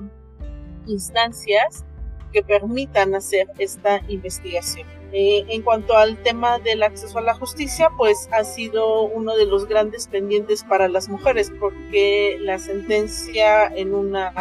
instancias 0.87 1.85
que 2.33 2.43
permitan 2.43 3.15
hacer 3.15 3.49
esta 3.59 4.01
investigación. 4.09 4.87
Eh, 5.13 5.45
en 5.49 5.63
cuanto 5.63 5.97
al 5.97 6.23
tema 6.23 6.61
del 6.61 6.85
acceso 6.85 7.19
a 7.19 7.23
la 7.23 7.35
justicia, 7.35 7.89
pues 7.97 8.29
ha 8.33 8.45
sido 8.45 9.03
uno 9.03 9.37
de 9.37 9.47
los 9.47 9.67
grandes 9.67 10.07
pendientes 10.07 10.63
para 10.63 10.89
las 10.89 11.09
mujeres, 11.09 11.53
porque 11.59 12.37
la 12.41 12.59
sentencia 12.59 13.67
en 13.67 13.95
una 13.95 14.33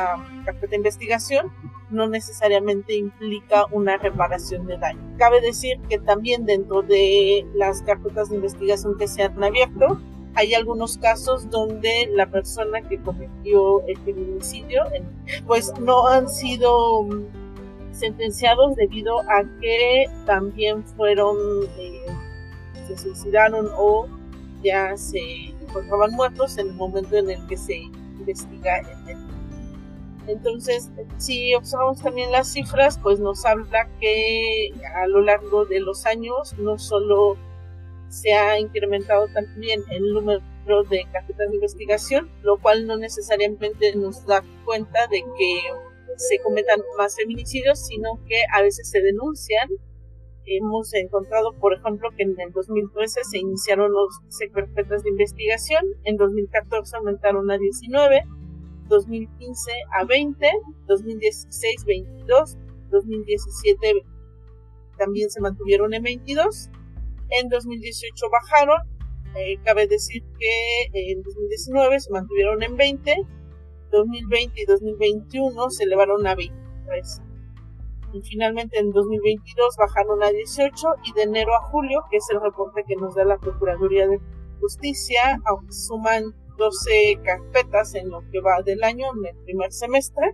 carpeta 0.45 0.71
de 0.71 0.77
investigación 0.77 1.51
no 1.89 2.07
necesariamente 2.07 2.95
implica 2.95 3.65
una 3.71 3.97
reparación 3.97 4.67
de 4.67 4.77
daño. 4.77 5.01
Cabe 5.17 5.41
decir 5.41 5.79
que 5.89 5.97
también 5.97 6.45
dentro 6.45 6.83
de 6.83 7.47
las 7.55 7.81
carpetas 7.81 8.29
de 8.29 8.35
investigación 8.35 8.95
que 8.95 9.07
se 9.07 9.23
han 9.23 9.43
abierto, 9.43 9.99
hay 10.35 10.53
algunos 10.53 10.97
casos 10.97 11.49
donde 11.49 12.07
la 12.13 12.29
persona 12.29 12.81
que 12.81 13.01
cometió 13.01 13.85
el 13.87 13.97
feminicidio 13.97 14.83
pues 15.47 15.73
no 15.79 16.07
han 16.07 16.29
sido 16.29 17.07
sentenciados 17.99 18.75
debido 18.75 19.19
a 19.21 19.43
que 19.61 20.05
también 20.25 20.83
fueron 20.83 21.37
eh, 21.77 22.05
se 22.87 22.97
suicidaron 22.97 23.69
o 23.77 24.07
ya 24.63 24.97
se 24.97 25.19
encontraban 25.61 26.11
muertos 26.11 26.57
en 26.57 26.69
el 26.69 26.73
momento 26.73 27.15
en 27.17 27.29
el 27.29 27.47
que 27.47 27.57
se 27.57 27.77
investiga 28.19 28.79
el. 29.07 29.17
Entonces, 30.27 30.91
si 31.17 31.55
observamos 31.55 32.01
también 32.01 32.31
las 32.31 32.51
cifras, 32.51 32.99
pues 32.99 33.19
nos 33.19 33.45
habla 33.45 33.89
que 33.99 34.71
a 34.95 35.07
lo 35.07 35.21
largo 35.21 35.65
de 35.65 35.79
los 35.79 36.05
años 36.05 36.53
no 36.59 36.77
solo 36.77 37.35
se 38.09 38.33
ha 38.33 38.59
incrementado 38.59 39.27
también 39.29 39.81
el 39.89 40.13
número 40.13 40.41
de 40.89 41.05
carpetas 41.11 41.49
de 41.49 41.55
investigación, 41.55 42.29
lo 42.43 42.59
cual 42.59 42.85
no 42.85 42.97
necesariamente 42.97 43.95
nos 43.95 44.25
da 44.27 44.43
cuenta 44.65 45.07
de 45.07 45.23
que 45.37 45.61
se 46.19 46.39
cometan 46.39 46.81
más 46.97 47.15
feminicidios, 47.15 47.85
sino 47.85 48.19
que 48.27 48.35
a 48.53 48.61
veces 48.61 48.89
se 48.89 49.01
denuncian. 49.01 49.69
Hemos 50.45 50.93
encontrado, 50.93 51.53
por 51.59 51.73
ejemplo, 51.73 52.09
que 52.15 52.23
en 52.23 52.39
el 52.39 52.51
2013 52.51 53.21
se 53.23 53.37
iniciaron 53.37 53.91
los 53.91 54.19
carpetas 54.53 55.03
de 55.03 55.09
investigación, 55.09 55.83
en 56.03 56.17
2014 56.17 56.97
aumentaron 56.97 57.49
a 57.51 57.57
19, 57.57 58.23
2015 58.87 59.71
a 59.93 60.05
20, 60.05 60.47
2016 60.87 61.85
22, 61.85 62.57
2017 62.89 63.93
también 64.97 65.29
se 65.29 65.39
mantuvieron 65.39 65.93
en 65.93 66.03
22 66.03 66.69
en 67.29 67.49
2018 67.49 68.29
bajaron, 68.29 68.77
eh, 69.35 69.57
cabe 69.63 69.87
decir 69.87 70.23
que 70.39 71.11
en 71.11 71.21
2019 71.21 71.99
se 71.99 72.11
mantuvieron 72.11 72.63
en 72.63 72.75
20, 72.75 73.15
2020 73.91 74.61
y 74.61 74.65
2021 74.65 75.69
se 75.69 75.83
elevaron 75.83 76.25
a 76.27 76.35
23. 76.35 77.21
Y 78.13 78.21
finalmente 78.21 78.79
en 78.79 78.91
2022 78.91 79.75
bajaron 79.77 80.23
a 80.23 80.29
18 80.29 80.87
y 81.05 81.13
de 81.13 81.23
enero 81.23 81.55
a 81.55 81.61
julio, 81.61 82.03
que 82.09 82.17
es 82.17 82.27
el 82.31 82.41
reporte 82.41 82.83
que 82.87 82.95
nos 82.95 83.15
da 83.15 83.23
la 83.23 83.37
Procuraduría 83.37 84.07
de 84.07 84.19
Justicia, 84.59 85.39
suman 85.69 86.33
12 86.57 87.19
carpetas 87.23 87.95
en 87.95 88.09
lo 88.09 88.21
que 88.31 88.41
va 88.41 88.61
del 88.63 88.83
año, 88.83 89.07
en 89.17 89.27
el 89.27 89.43
primer 89.43 89.71
semestre. 89.71 90.33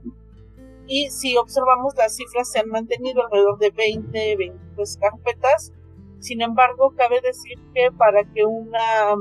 Y 0.87 1.09
si 1.09 1.35
observamos 1.35 1.95
las 1.97 2.15
cifras 2.15 2.51
se 2.51 2.59
han 2.59 2.69
mantenido 2.69 3.23
alrededor 3.23 3.57
de 3.59 3.71
20, 3.71 4.35
22 4.37 4.97
carpetas, 4.97 5.73
sin 6.19 6.41
embargo, 6.41 6.93
cabe 6.95 7.21
decir 7.21 7.59
que 7.73 7.91
para 7.91 8.23
que 8.23 8.45
una 8.45 9.15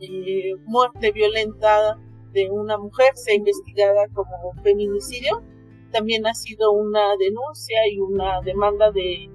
eh, 0.00 0.54
muerte 0.64 1.10
violenta 1.10 1.98
de 2.36 2.48
una 2.50 2.76
mujer 2.76 3.08
sea 3.14 3.34
investigada 3.34 4.06
como 4.12 4.52
feminicidio, 4.62 5.42
también 5.90 6.26
ha 6.26 6.34
sido 6.34 6.72
una 6.72 7.16
denuncia 7.18 7.78
y 7.90 7.98
una 7.98 8.42
demanda 8.42 8.92
de 8.92 9.30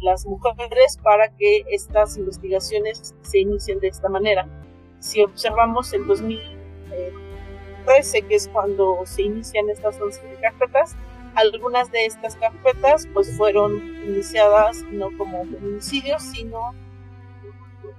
las 0.00 0.24
mujeres 0.24 0.96
para 1.02 1.28
que 1.36 1.64
estas 1.70 2.16
investigaciones 2.16 3.14
se 3.20 3.40
inicien 3.40 3.80
de 3.80 3.88
esta 3.88 4.08
manera. 4.08 4.48
Si 4.98 5.22
observamos 5.22 5.92
el 5.92 6.06
2013, 6.06 8.22
que 8.22 8.36
es 8.36 8.48
cuando 8.48 9.02
se 9.04 9.24
inician 9.24 9.68
estas 9.68 10.00
11 10.00 10.38
carpetas, 10.40 10.96
algunas 11.34 11.92
de 11.92 12.06
estas 12.06 12.36
carpetas 12.36 13.06
pues 13.12 13.36
fueron 13.36 13.76
iniciadas 14.06 14.86
no 14.90 15.10
como 15.18 15.44
feminicidios, 15.44 16.22
sino 16.22 16.72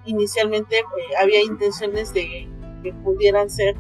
inicialmente 0.06 0.80
eh, 0.80 0.84
había 1.22 1.44
intenciones 1.44 2.16
de 2.16 2.48
que 2.82 2.94
pudieran 2.94 3.52
ser 3.52 3.76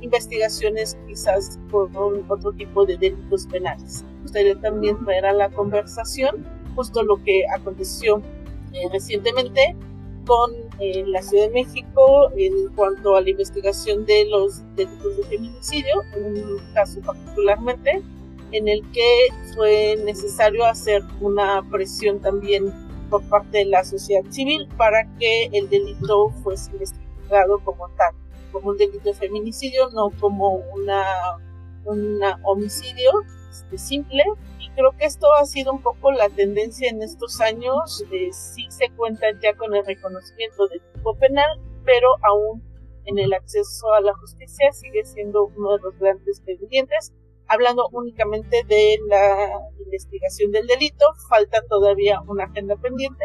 investigaciones 0.00 0.96
quizás 1.06 1.58
por 1.70 1.90
otro 2.28 2.52
tipo 2.52 2.84
de 2.86 2.96
delitos 2.96 3.46
penales. 3.46 4.04
Gustaría 4.22 4.58
también 4.60 5.02
traer 5.04 5.26
a 5.26 5.32
la 5.32 5.48
conversación 5.50 6.46
justo 6.74 7.02
lo 7.02 7.22
que 7.24 7.44
aconteció 7.56 8.22
eh, 8.72 8.88
recientemente 8.92 9.74
con 10.26 10.52
eh, 10.78 11.04
la 11.06 11.22
Ciudad 11.22 11.46
de 11.46 11.54
México 11.54 12.30
en 12.36 12.68
cuanto 12.74 13.16
a 13.16 13.22
la 13.22 13.30
investigación 13.30 14.04
de 14.04 14.26
los 14.26 14.62
delitos 14.76 15.16
de 15.16 15.24
feminicidio, 15.24 16.02
un 16.16 16.60
caso 16.74 17.00
particularmente 17.00 18.02
en 18.52 18.68
el 18.68 18.82
que 18.92 19.28
fue 19.54 19.96
necesario 20.04 20.64
hacer 20.64 21.02
una 21.20 21.62
presión 21.70 22.20
también 22.20 22.72
por 23.10 23.22
parte 23.28 23.58
de 23.58 23.64
la 23.66 23.84
sociedad 23.84 24.22
civil 24.30 24.68
para 24.76 25.08
que 25.18 25.48
el 25.52 25.68
delito 25.68 26.30
fuese 26.42 26.70
investigado 26.72 27.58
como 27.64 27.88
tal, 27.96 28.14
como 28.52 28.70
un 28.70 28.76
delito 28.76 29.04
de 29.04 29.14
feminicidio, 29.14 29.90
no 29.90 30.10
como 30.20 30.54
una, 30.74 31.38
un 31.84 32.20
homicidio 32.44 33.10
este, 33.50 33.78
simple. 33.78 34.24
Y 34.58 34.70
creo 34.70 34.92
que 34.96 35.06
esto 35.06 35.26
ha 35.34 35.44
sido 35.44 35.72
un 35.72 35.82
poco 35.82 36.12
la 36.12 36.28
tendencia 36.28 36.88
en 36.88 37.02
estos 37.02 37.40
años. 37.40 38.04
Eh, 38.12 38.30
sí 38.32 38.66
se 38.70 38.90
cuentan 38.90 39.40
ya 39.40 39.54
con 39.56 39.74
el 39.74 39.84
reconocimiento 39.84 40.68
del 40.68 40.80
tipo 40.94 41.14
penal, 41.14 41.60
pero 41.84 42.08
aún 42.22 42.62
en 43.04 43.18
el 43.18 43.32
acceso 43.32 43.92
a 43.94 44.00
la 44.00 44.14
justicia 44.14 44.70
sigue 44.72 45.04
siendo 45.04 45.46
uno 45.56 45.76
de 45.76 45.82
los 45.82 45.98
grandes 45.98 46.40
pendientes. 46.40 47.12
Hablando 47.46 47.88
únicamente 47.92 48.62
de 48.68 48.98
la 49.08 49.48
investigación 49.82 50.52
del 50.52 50.66
delito, 50.66 51.06
falta 51.30 51.62
todavía 51.68 52.20
una 52.26 52.44
agenda 52.44 52.76
pendiente 52.76 53.24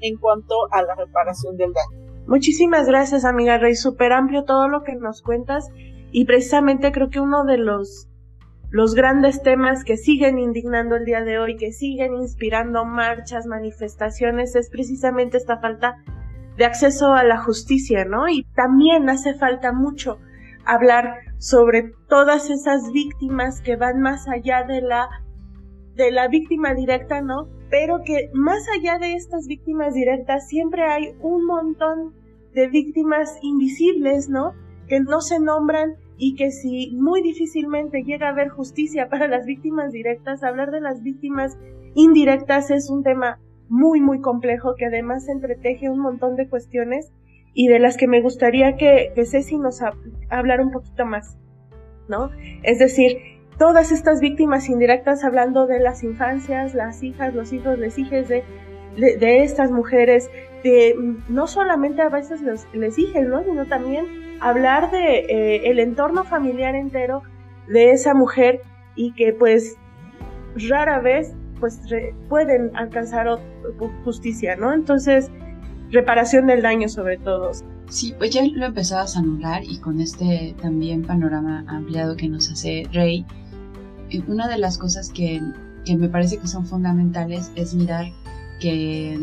en 0.00 0.16
cuanto 0.18 0.54
a 0.70 0.82
la 0.82 0.94
reparación 0.94 1.56
del 1.56 1.72
daño. 1.72 2.03
Muchísimas 2.26 2.86
gracias, 2.86 3.24
amiga 3.24 3.58
Rey. 3.58 3.74
Súper 3.74 4.12
amplio 4.12 4.44
todo 4.44 4.68
lo 4.68 4.82
que 4.82 4.94
nos 4.94 5.22
cuentas 5.22 5.70
y 6.10 6.24
precisamente 6.24 6.92
creo 6.92 7.10
que 7.10 7.20
uno 7.20 7.44
de 7.44 7.58
los 7.58 8.08
los 8.70 8.96
grandes 8.96 9.40
temas 9.40 9.84
que 9.84 9.96
siguen 9.96 10.38
indignando 10.38 10.96
el 10.96 11.04
día 11.04 11.22
de 11.22 11.38
hoy, 11.38 11.56
que 11.56 11.70
siguen 11.70 12.14
inspirando 12.14 12.84
marchas, 12.84 13.46
manifestaciones, 13.46 14.56
es 14.56 14.68
precisamente 14.68 15.36
esta 15.36 15.58
falta 15.58 16.02
de 16.56 16.64
acceso 16.64 17.12
a 17.12 17.22
la 17.22 17.38
justicia, 17.38 18.04
¿no? 18.04 18.28
Y 18.28 18.44
también 18.56 19.08
hace 19.08 19.34
falta 19.34 19.72
mucho 19.72 20.18
hablar 20.64 21.18
sobre 21.38 21.92
todas 22.08 22.50
esas 22.50 22.90
víctimas 22.90 23.60
que 23.60 23.76
van 23.76 24.00
más 24.00 24.26
allá 24.28 24.64
de 24.64 24.80
la 24.80 25.08
de 25.94 26.10
la 26.10 26.26
víctima 26.26 26.74
directa, 26.74 27.20
¿no? 27.20 27.48
Pero 27.74 28.04
que 28.04 28.30
más 28.32 28.68
allá 28.68 29.00
de 29.00 29.16
estas 29.16 29.48
víctimas 29.48 29.94
directas 29.94 30.46
siempre 30.46 30.84
hay 30.84 31.16
un 31.20 31.44
montón 31.44 32.14
de 32.54 32.68
víctimas 32.68 33.36
invisibles, 33.42 34.28
¿no? 34.28 34.52
Que 34.86 35.00
no 35.00 35.20
se 35.20 35.40
nombran 35.40 35.96
y 36.16 36.36
que 36.36 36.52
si 36.52 36.92
muy 36.92 37.20
difícilmente 37.20 38.04
llega 38.04 38.28
a 38.28 38.30
haber 38.30 38.48
justicia 38.48 39.08
para 39.10 39.26
las 39.26 39.44
víctimas 39.44 39.90
directas, 39.90 40.44
hablar 40.44 40.70
de 40.70 40.82
las 40.82 41.02
víctimas 41.02 41.58
indirectas 41.96 42.70
es 42.70 42.90
un 42.90 43.02
tema 43.02 43.40
muy, 43.68 44.00
muy 44.00 44.20
complejo 44.20 44.76
que 44.78 44.86
además 44.86 45.28
entreteje 45.28 45.90
un 45.90 45.98
montón 45.98 46.36
de 46.36 46.48
cuestiones 46.48 47.10
y 47.54 47.66
de 47.66 47.80
las 47.80 47.96
que 47.96 48.06
me 48.06 48.20
gustaría 48.20 48.76
que, 48.76 49.10
que 49.16 49.26
Ceci 49.26 49.58
nos 49.58 49.80
hablara 50.30 50.62
un 50.62 50.70
poquito 50.70 51.06
más, 51.06 51.36
¿no? 52.08 52.30
Es 52.62 52.78
decir, 52.78 53.33
todas 53.58 53.92
estas 53.92 54.20
víctimas 54.20 54.68
indirectas 54.68 55.24
hablando 55.24 55.66
de 55.66 55.80
las 55.80 56.02
infancias, 56.02 56.74
las 56.74 57.02
hijas, 57.02 57.34
los 57.34 57.52
hijos, 57.52 57.78
les 57.78 57.98
hijas 57.98 58.28
de, 58.28 58.44
estas 59.42 59.70
mujeres, 59.70 60.30
de 60.62 60.94
no 61.28 61.46
solamente 61.46 62.02
a 62.02 62.08
veces 62.08 62.42
les, 62.42 62.66
les 62.72 62.98
hijas, 62.98 63.26
¿no? 63.26 63.42
Sino 63.44 63.66
también 63.66 64.06
hablar 64.40 64.90
de 64.90 65.18
eh, 65.20 65.70
el 65.70 65.78
entorno 65.78 66.24
familiar 66.24 66.74
entero 66.74 67.22
de 67.68 67.90
esa 67.90 68.14
mujer 68.14 68.62
y 68.94 69.12
que 69.12 69.32
pues 69.32 69.76
rara 70.68 71.00
vez 71.00 71.34
pues 71.60 71.80
pueden 72.28 72.76
alcanzar 72.76 73.38
justicia, 74.04 74.56
¿no? 74.56 74.72
Entonces, 74.72 75.30
reparación 75.90 76.46
del 76.46 76.62
daño 76.62 76.88
sobre 76.88 77.16
todo. 77.16 77.52
Sí, 77.88 78.14
pues 78.18 78.30
ya 78.30 78.42
lo 78.44 78.66
empezabas 78.66 79.16
a 79.16 79.22
nombrar 79.22 79.62
y 79.64 79.78
con 79.78 80.00
este 80.00 80.54
también 80.60 81.02
panorama 81.02 81.64
ampliado 81.68 82.16
que 82.16 82.28
nos 82.28 82.50
hace 82.50 82.84
Rey, 82.92 83.24
una 84.26 84.48
de 84.48 84.58
las 84.58 84.78
cosas 84.78 85.10
que, 85.10 85.40
que 85.84 85.96
me 85.96 86.08
parece 86.08 86.38
que 86.38 86.48
son 86.48 86.66
fundamentales 86.66 87.50
es 87.54 87.74
mirar 87.74 88.06
que, 88.60 89.18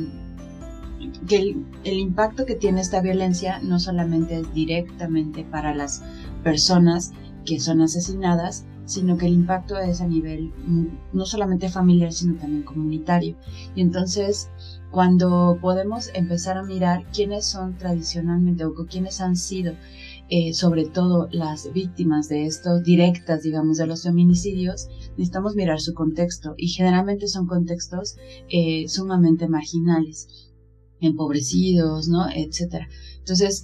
que 1.27 1.35
el, 1.35 1.65
el, 1.83 1.97
impacto 1.97 2.45
que 2.45 2.55
tiene 2.55 2.81
esta 2.81 3.01
violencia 3.01 3.59
no 3.61 3.79
solamente 3.79 4.39
es 4.39 4.53
directamente 4.53 5.43
para 5.43 5.73
las 5.73 6.03
personas 6.43 7.11
que 7.45 7.59
son 7.59 7.81
asesinadas, 7.81 8.65
sino 8.85 9.17
que 9.17 9.27
el 9.27 9.33
impacto 9.33 9.79
es 9.79 10.01
a 10.01 10.07
nivel 10.07 10.51
no 11.13 11.25
solamente 11.25 11.69
familiar, 11.69 12.11
sino 12.11 12.35
también 12.35 12.63
comunitario. 12.63 13.37
Y 13.73 13.81
entonces, 13.81 14.49
cuando 14.91 15.57
podemos 15.61 16.09
empezar 16.13 16.57
a 16.57 16.63
mirar 16.63 17.05
quiénes 17.13 17.45
son 17.45 17.77
tradicionalmente 17.77 18.65
o 18.65 18.73
quiénes 18.85 19.21
han 19.21 19.37
sido, 19.37 19.75
eh, 20.33 20.53
sobre 20.53 20.85
todo 20.85 21.27
las 21.31 21.73
víctimas 21.73 22.29
de 22.29 22.45
estos 22.45 22.83
directas, 22.83 23.43
digamos, 23.43 23.77
de 23.77 23.85
los 23.85 24.03
feminicidios, 24.03 24.87
necesitamos 25.17 25.55
mirar 25.57 25.81
su 25.81 25.93
contexto 25.93 26.53
y 26.55 26.69
generalmente 26.69 27.27
son 27.27 27.47
contextos 27.47 28.15
eh, 28.47 28.87
sumamente 28.87 29.49
marginales, 29.49 30.53
empobrecidos, 31.01 32.07
¿no? 32.07 32.29
Etcétera. 32.33 32.87
Entonces, 33.17 33.63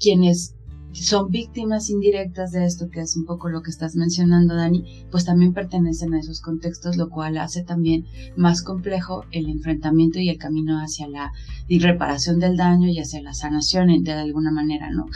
quienes 0.00 0.54
son 0.94 1.30
víctimas 1.30 1.90
indirectas 1.90 2.52
de 2.52 2.64
esto, 2.64 2.88
que 2.88 3.00
es 3.00 3.16
un 3.16 3.24
poco 3.24 3.48
lo 3.48 3.62
que 3.62 3.70
estás 3.70 3.96
mencionando, 3.96 4.54
Dani, 4.54 5.06
pues 5.10 5.24
también 5.24 5.52
pertenecen 5.52 6.14
a 6.14 6.20
esos 6.20 6.40
contextos, 6.40 6.96
lo 6.96 7.10
cual 7.10 7.38
hace 7.38 7.62
también 7.64 8.06
más 8.36 8.62
complejo 8.62 9.24
el 9.30 9.48
enfrentamiento 9.48 10.20
y 10.20 10.28
el 10.28 10.38
camino 10.38 10.78
hacia 10.78 11.08
la 11.08 11.32
reparación 11.68 12.38
del 12.38 12.56
daño 12.56 12.88
y 12.88 12.98
hacia 12.98 13.22
la 13.22 13.34
sanación 13.34 14.02
de 14.02 14.12
alguna 14.12 14.50
manera, 14.50 14.90
¿no? 14.90 15.06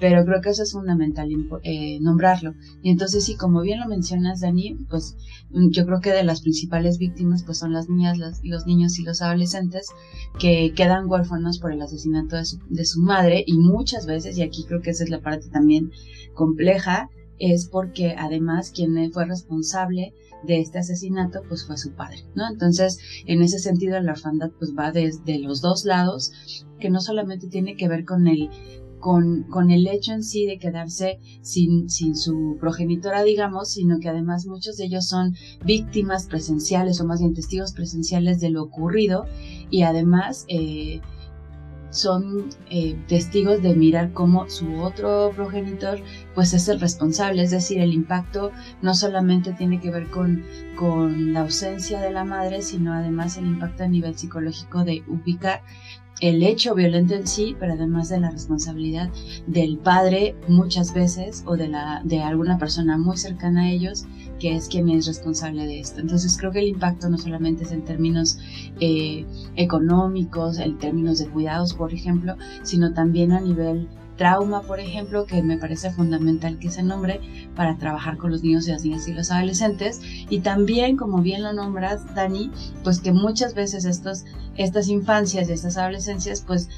Pero 0.00 0.24
creo 0.24 0.40
que 0.40 0.50
eso 0.50 0.62
es 0.62 0.72
fundamental 0.72 1.28
eh, 1.64 1.98
nombrarlo. 2.00 2.54
Y 2.82 2.90
entonces 2.90 3.24
sí, 3.24 3.34
como 3.34 3.62
bien 3.62 3.80
lo 3.80 3.88
mencionas, 3.88 4.40
Dani, 4.40 4.76
pues 4.88 5.16
mm, 5.50 5.70
yo 5.70 5.84
creo 5.86 6.00
que 6.00 6.10
de 6.10 6.22
las 6.22 6.40
principales 6.42 6.98
víctimas 6.98 7.42
pues 7.42 7.58
son 7.58 7.72
las 7.72 7.88
niñas, 7.88 8.18
los 8.42 8.66
niños 8.66 8.98
y 8.98 9.02
los 9.02 9.22
adolescentes 9.22 9.88
que 10.38 10.72
quedan 10.74 11.08
huérfanos 11.08 11.58
por 11.58 11.72
el 11.72 11.82
asesinato 11.82 12.36
de 12.36 12.44
su, 12.44 12.58
de 12.68 12.84
su 12.84 13.00
madre 13.00 13.44
y 13.46 13.58
muchas 13.58 14.06
veces, 14.06 14.38
y 14.38 14.42
aquí 14.42 14.64
creo 14.64 14.80
que 14.80 14.90
esa 14.90 15.04
es 15.04 15.10
la 15.10 15.20
también 15.50 15.90
compleja, 16.34 17.10
es 17.38 17.68
porque 17.68 18.14
además 18.18 18.72
quien 18.74 19.12
fue 19.12 19.26
responsable 19.26 20.14
de 20.44 20.60
este 20.60 20.78
asesinato 20.78 21.42
pues 21.48 21.66
fue 21.66 21.76
su 21.76 21.92
padre, 21.92 22.24
¿no? 22.34 22.48
Entonces, 22.48 22.98
en 23.26 23.42
ese 23.42 23.58
sentido 23.58 24.00
la 24.00 24.12
orfandad 24.12 24.50
pues 24.58 24.72
va 24.76 24.92
desde 24.92 25.38
los 25.38 25.60
dos 25.60 25.84
lados, 25.84 26.32
que 26.78 26.90
no 26.90 27.00
solamente 27.00 27.48
tiene 27.48 27.76
que 27.76 27.88
ver 27.88 28.04
con 28.04 28.26
el 28.28 28.50
con, 29.00 29.44
con, 29.44 29.70
el 29.70 29.86
hecho 29.86 30.12
en 30.12 30.24
sí 30.24 30.44
de 30.44 30.58
quedarse 30.58 31.20
sin, 31.40 31.88
sin 31.88 32.16
su 32.16 32.56
progenitora, 32.58 33.22
digamos, 33.22 33.70
sino 33.70 34.00
que 34.00 34.08
además 34.08 34.46
muchos 34.46 34.76
de 34.76 34.86
ellos 34.86 35.06
son 35.06 35.36
víctimas 35.64 36.26
presenciales 36.26 37.00
o 37.00 37.06
más 37.06 37.20
bien 37.20 37.32
testigos 37.32 37.72
presenciales 37.72 38.40
de 38.40 38.50
lo 38.50 38.64
ocurrido 38.64 39.26
y 39.70 39.82
además 39.82 40.46
eh, 40.48 41.00
son 41.90 42.48
eh, 42.70 42.96
testigos 43.08 43.62
de 43.62 43.74
mirar 43.74 44.12
cómo 44.12 44.48
su 44.48 44.80
otro 44.80 45.32
progenitor 45.34 46.00
pues 46.34 46.52
es 46.52 46.68
el 46.68 46.80
responsable, 46.80 47.42
es 47.42 47.50
decir, 47.50 47.80
el 47.80 47.92
impacto 47.92 48.52
no 48.82 48.94
solamente 48.94 49.52
tiene 49.52 49.80
que 49.80 49.90
ver 49.90 50.10
con, 50.10 50.44
con 50.76 51.32
la 51.32 51.40
ausencia 51.40 52.00
de 52.00 52.10
la 52.10 52.24
madre, 52.24 52.62
sino 52.62 52.92
además 52.92 53.36
el 53.36 53.46
impacto 53.46 53.84
a 53.84 53.88
nivel 53.88 54.16
psicológico 54.16 54.84
de 54.84 55.02
ubicar 55.08 55.62
el 56.20 56.42
hecho 56.42 56.74
violento 56.74 57.14
en 57.14 57.26
sí, 57.26 57.56
pero 57.58 57.74
además 57.74 58.08
de 58.08 58.20
la 58.20 58.30
responsabilidad 58.30 59.10
del 59.46 59.78
padre 59.78 60.34
muchas 60.48 60.92
veces 60.92 61.44
o 61.46 61.56
de, 61.56 61.68
la, 61.68 62.02
de 62.04 62.22
alguna 62.22 62.58
persona 62.58 62.98
muy 62.98 63.16
cercana 63.16 63.62
a 63.62 63.70
ellos 63.70 64.06
que 64.38 64.54
es 64.54 64.68
quien 64.68 64.88
es 64.88 65.06
responsable 65.06 65.66
de 65.66 65.80
esto. 65.80 66.00
Entonces 66.00 66.36
creo 66.38 66.52
que 66.52 66.60
el 66.60 66.68
impacto 66.68 67.08
no 67.08 67.18
solamente 67.18 67.64
es 67.64 67.72
en 67.72 67.84
términos 67.84 68.38
eh, 68.80 69.24
económicos, 69.56 70.58
en 70.58 70.78
términos 70.78 71.18
de 71.18 71.28
cuidados, 71.28 71.74
por 71.74 71.92
ejemplo, 71.92 72.36
sino 72.62 72.92
también 72.92 73.32
a 73.32 73.40
nivel 73.40 73.88
trauma, 74.18 74.60
por 74.62 74.80
ejemplo, 74.80 75.24
que 75.24 75.42
me 75.42 75.56
parece 75.56 75.90
fundamental 75.90 76.58
que 76.58 76.70
se 76.70 76.82
nombre 76.82 77.20
para 77.56 77.78
trabajar 77.78 78.18
con 78.18 78.30
los 78.30 78.42
niños 78.42 78.68
y 78.68 78.72
las 78.72 78.84
niñas 78.84 79.08
y 79.08 79.14
los 79.14 79.30
adolescentes. 79.30 80.02
Y 80.28 80.40
también, 80.40 80.98
como 80.98 81.22
bien 81.22 81.42
lo 81.42 81.54
nombras, 81.54 82.14
Dani, 82.14 82.50
pues 82.84 83.00
que 83.00 83.12
muchas 83.12 83.54
veces 83.54 83.86
estos, 83.86 84.24
estas 84.56 84.88
infancias 84.88 85.48
y 85.48 85.52
estas 85.52 85.78
adolescencias, 85.78 86.42
pues 86.46 86.68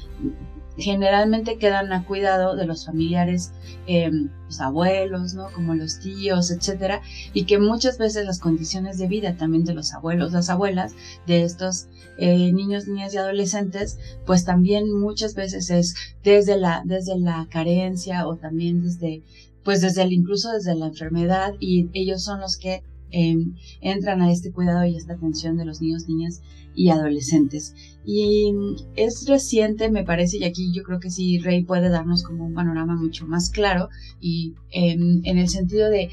generalmente 0.77 1.57
quedan 1.57 1.91
a 1.93 2.05
cuidado 2.05 2.55
de 2.55 2.65
los 2.65 2.85
familiares, 2.85 3.51
em, 3.87 4.29
los 4.45 4.61
abuelos, 4.61 5.33
¿no? 5.33 5.51
Como 5.51 5.75
los 5.75 5.99
tíos, 5.99 6.51
etcétera, 6.51 7.01
y 7.33 7.45
que 7.45 7.59
muchas 7.59 7.97
veces 7.97 8.25
las 8.25 8.39
condiciones 8.39 8.97
de 8.97 9.07
vida 9.07 9.35
también 9.35 9.65
de 9.65 9.73
los 9.73 9.93
abuelos, 9.93 10.31
las 10.31 10.49
abuelas, 10.49 10.93
de 11.27 11.43
estos 11.43 11.87
eh, 12.17 12.51
niños, 12.51 12.87
niñas 12.87 13.13
y 13.13 13.17
adolescentes, 13.17 13.97
pues 14.25 14.45
también 14.45 14.91
muchas 14.91 15.35
veces 15.35 15.69
es 15.69 15.95
desde 16.23 16.57
la, 16.57 16.83
desde 16.85 17.17
la 17.17 17.47
carencia 17.49 18.27
o 18.27 18.35
también 18.35 18.83
desde, 18.83 19.23
pues 19.63 19.81
desde 19.81 20.03
el, 20.03 20.13
incluso 20.13 20.51
desde 20.51 20.75
la 20.75 20.87
enfermedad, 20.87 21.53
y 21.59 21.89
ellos 21.93 22.23
son 22.23 22.39
los 22.41 22.57
que 22.57 22.83
em, 23.11 23.55
entran 23.81 24.21
a 24.21 24.31
este 24.31 24.51
cuidado 24.51 24.85
y 24.85 24.95
esta 24.95 25.13
atención 25.13 25.57
de 25.57 25.65
los 25.65 25.81
niños, 25.81 26.07
niñas 26.07 26.41
y 26.75 26.89
adolescentes. 26.89 27.75
Y 28.05 28.53
es 28.95 29.27
reciente, 29.27 29.89
me 29.89 30.03
parece, 30.03 30.37
y 30.37 30.43
aquí 30.43 30.71
yo 30.73 30.83
creo 30.83 30.99
que 30.99 31.09
sí, 31.09 31.39
Rey 31.39 31.63
puede 31.63 31.89
darnos 31.89 32.23
como 32.23 32.45
un 32.45 32.53
panorama 32.53 32.95
mucho 32.95 33.27
más 33.27 33.49
claro 33.49 33.89
y 34.19 34.53
en, 34.71 35.25
el 35.25 35.49
sentido 35.49 35.89
de 35.89 36.09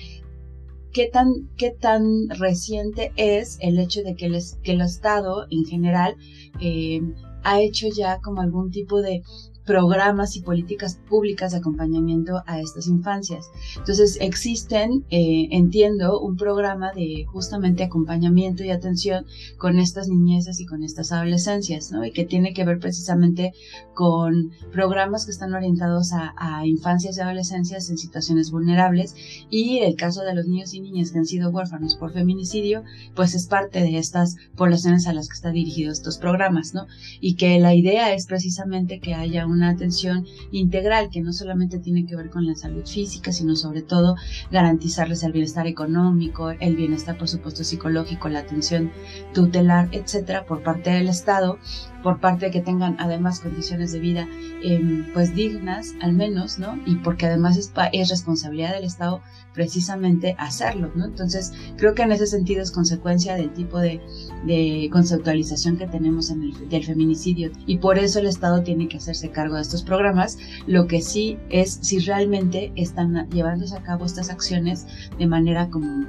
qué 0.93 1.07
tan, 1.07 1.49
qué 1.57 1.71
tan 1.71 2.29
reciente 2.31 3.13
es 3.17 3.59
el 3.61 3.79
hecho 3.79 4.03
de 4.03 4.15
que 4.15 4.27
el, 4.27 4.39
que 4.63 4.73
el 4.73 4.81
Estado 4.81 5.47
en 5.51 5.65
general 5.65 6.17
eh, 6.61 7.01
ha 7.45 7.61
hecho 7.61 7.87
ya 7.95 8.21
como 8.21 8.41
algún 8.41 8.71
tipo 8.71 9.01
de 9.01 9.23
programas 9.69 10.35
y 10.35 10.41
políticas 10.41 10.99
públicas 11.11 11.53
de 11.53 11.59
acompañamiento 11.59 12.43
a 12.47 12.59
estas 12.59 12.87
infancias. 12.87 13.51
Entonces 13.77 14.17
existen, 14.19 15.05
eh, 15.11 15.49
entiendo, 15.51 16.21
un 16.21 16.39
programa 16.39 16.91
de 16.95 17.27
justamente 17.31 17.85
acompañamiento 17.85 18.65
y 18.65 18.71
atención 18.71 19.27
con 19.59 19.79
estas 19.79 20.09
niñezas 20.09 20.59
y 20.59 20.65
con 20.65 20.83
estas 20.83 21.13
adolescencias, 21.13 21.93
¿no? 21.93 22.03
Y 22.03 22.13
que 22.13 22.25
tiene 22.25 22.55
que 22.55 22.65
ver 22.65 22.79
precisamente 22.79 23.53
con 23.93 24.53
programas 24.73 25.27
que 25.27 25.33
están 25.33 25.53
orientados 25.53 26.15
a, 26.15 26.35
a 26.39 26.67
infancias 26.67 27.19
y 27.19 27.21
adolescencias 27.21 27.91
en 27.91 27.99
situaciones 27.99 28.51
vulnerables 28.51 29.15
y 29.51 29.81
el 29.81 29.97
caso 29.97 30.23
de 30.23 30.35
los 30.35 30.47
niños 30.47 30.73
y 30.73 30.81
niñas 30.81 31.11
que 31.11 31.19
han 31.19 31.27
sido 31.27 31.51
huérfanos 31.51 31.95
por 31.97 32.11
feminicidio, 32.15 32.85
pues 33.15 33.35
es 33.35 33.47
parte 33.47 33.81
de 33.81 33.99
estas 33.99 34.37
poblaciones 34.57 35.07
a 35.07 35.13
las 35.13 35.29
que 35.29 35.35
están 35.35 35.53
dirigidos 35.53 35.99
estos 35.99 36.17
programas, 36.17 36.73
¿no? 36.73 36.87
Y 37.21 37.35
que 37.35 37.61
la 37.61 37.75
idea 37.75 38.15
es 38.15 38.25
precisamente 38.25 38.99
que 39.01 39.13
haya 39.13 39.47
un 39.47 39.58
una 39.59 39.71
atención 39.71 40.27
integral 40.51 41.11
que 41.11 41.21
no 41.21 41.33
solamente 41.33 41.79
tiene 41.79 42.07
que 42.07 42.17
ver 42.17 42.31
con 42.31 42.47
la 42.47 42.55
salud 42.55 42.87
física, 42.87 43.33
sino 43.33 43.55
sobre 43.57 43.83
todo 43.83 44.17
garantizarles 44.51 45.23
el 45.23 45.33
bienestar 45.33 45.67
económico, 45.67 46.51
el 46.51 46.77
bienestar 46.77 47.19
por 47.19 47.29
supuesto 47.29 47.65
psicológico, 47.65 48.29
la 48.29 48.41
atención 48.41 48.91
tutelar, 49.35 49.89
etcétera, 49.93 50.47
por 50.47 50.63
parte 50.63 50.91
del 50.91 51.09
Estado 51.09 51.59
por 52.03 52.21
parte 52.21 52.47
de 52.47 52.51
que 52.53 52.61
tengan 52.61 52.97
además 52.99 53.41
condiciones 53.41 53.93
de 53.93 54.01
vida 54.01 54.29
em, 54.63 55.13
pues 55.13 55.35
dignas 55.35 55.95
al 56.01 56.13
menos, 56.13 56.59
¿no? 56.59 56.79
Y 56.87 56.97
porque 56.97 57.27
además 57.27 57.57
es, 57.57 57.73
es 57.93 58.09
responsabilidad 58.09 58.75
del 58.75 58.85
Estado 58.85 59.21
precisamente 59.53 60.37
hacerlo, 60.39 60.91
¿no? 60.95 61.05
Entonces 61.05 61.53
creo 61.77 61.95
que 61.95 62.03
en 62.03 62.13
ese 62.13 62.27
sentido 62.27 62.63
es 62.63 62.71
consecuencia 62.71 63.35
del 63.35 63.53
tipo 63.53 63.79
de, 63.79 64.01
de 64.47 64.89
conceptualización 64.93 65.77
que 65.77 65.89
tenemos 65.89 66.31
en 66.31 66.45
el, 66.45 66.69
del 66.69 66.85
feminicidio 66.85 67.51
y 67.67 67.79
por 67.79 67.99
eso 67.99 68.21
el 68.21 68.27
Estado 68.27 68.63
tiene 68.63 68.89
que 68.89 68.99
hacerse 68.99 69.31
cargo 69.31 69.57
de 69.57 69.63
estos 69.63 69.83
programas, 69.83 70.39
lo 70.67 70.87
que 70.87 71.01
sí 71.01 71.39
es 71.51 71.79
si 71.83 71.99
realmente 71.99 72.73
están 72.77 73.29
llevándose 73.31 73.77
a 73.77 73.83
cabo 73.83 74.05
estas 74.05 74.31
acciones 74.31 74.87
de 75.19 75.27
manera 75.27 75.69
como 75.71 76.07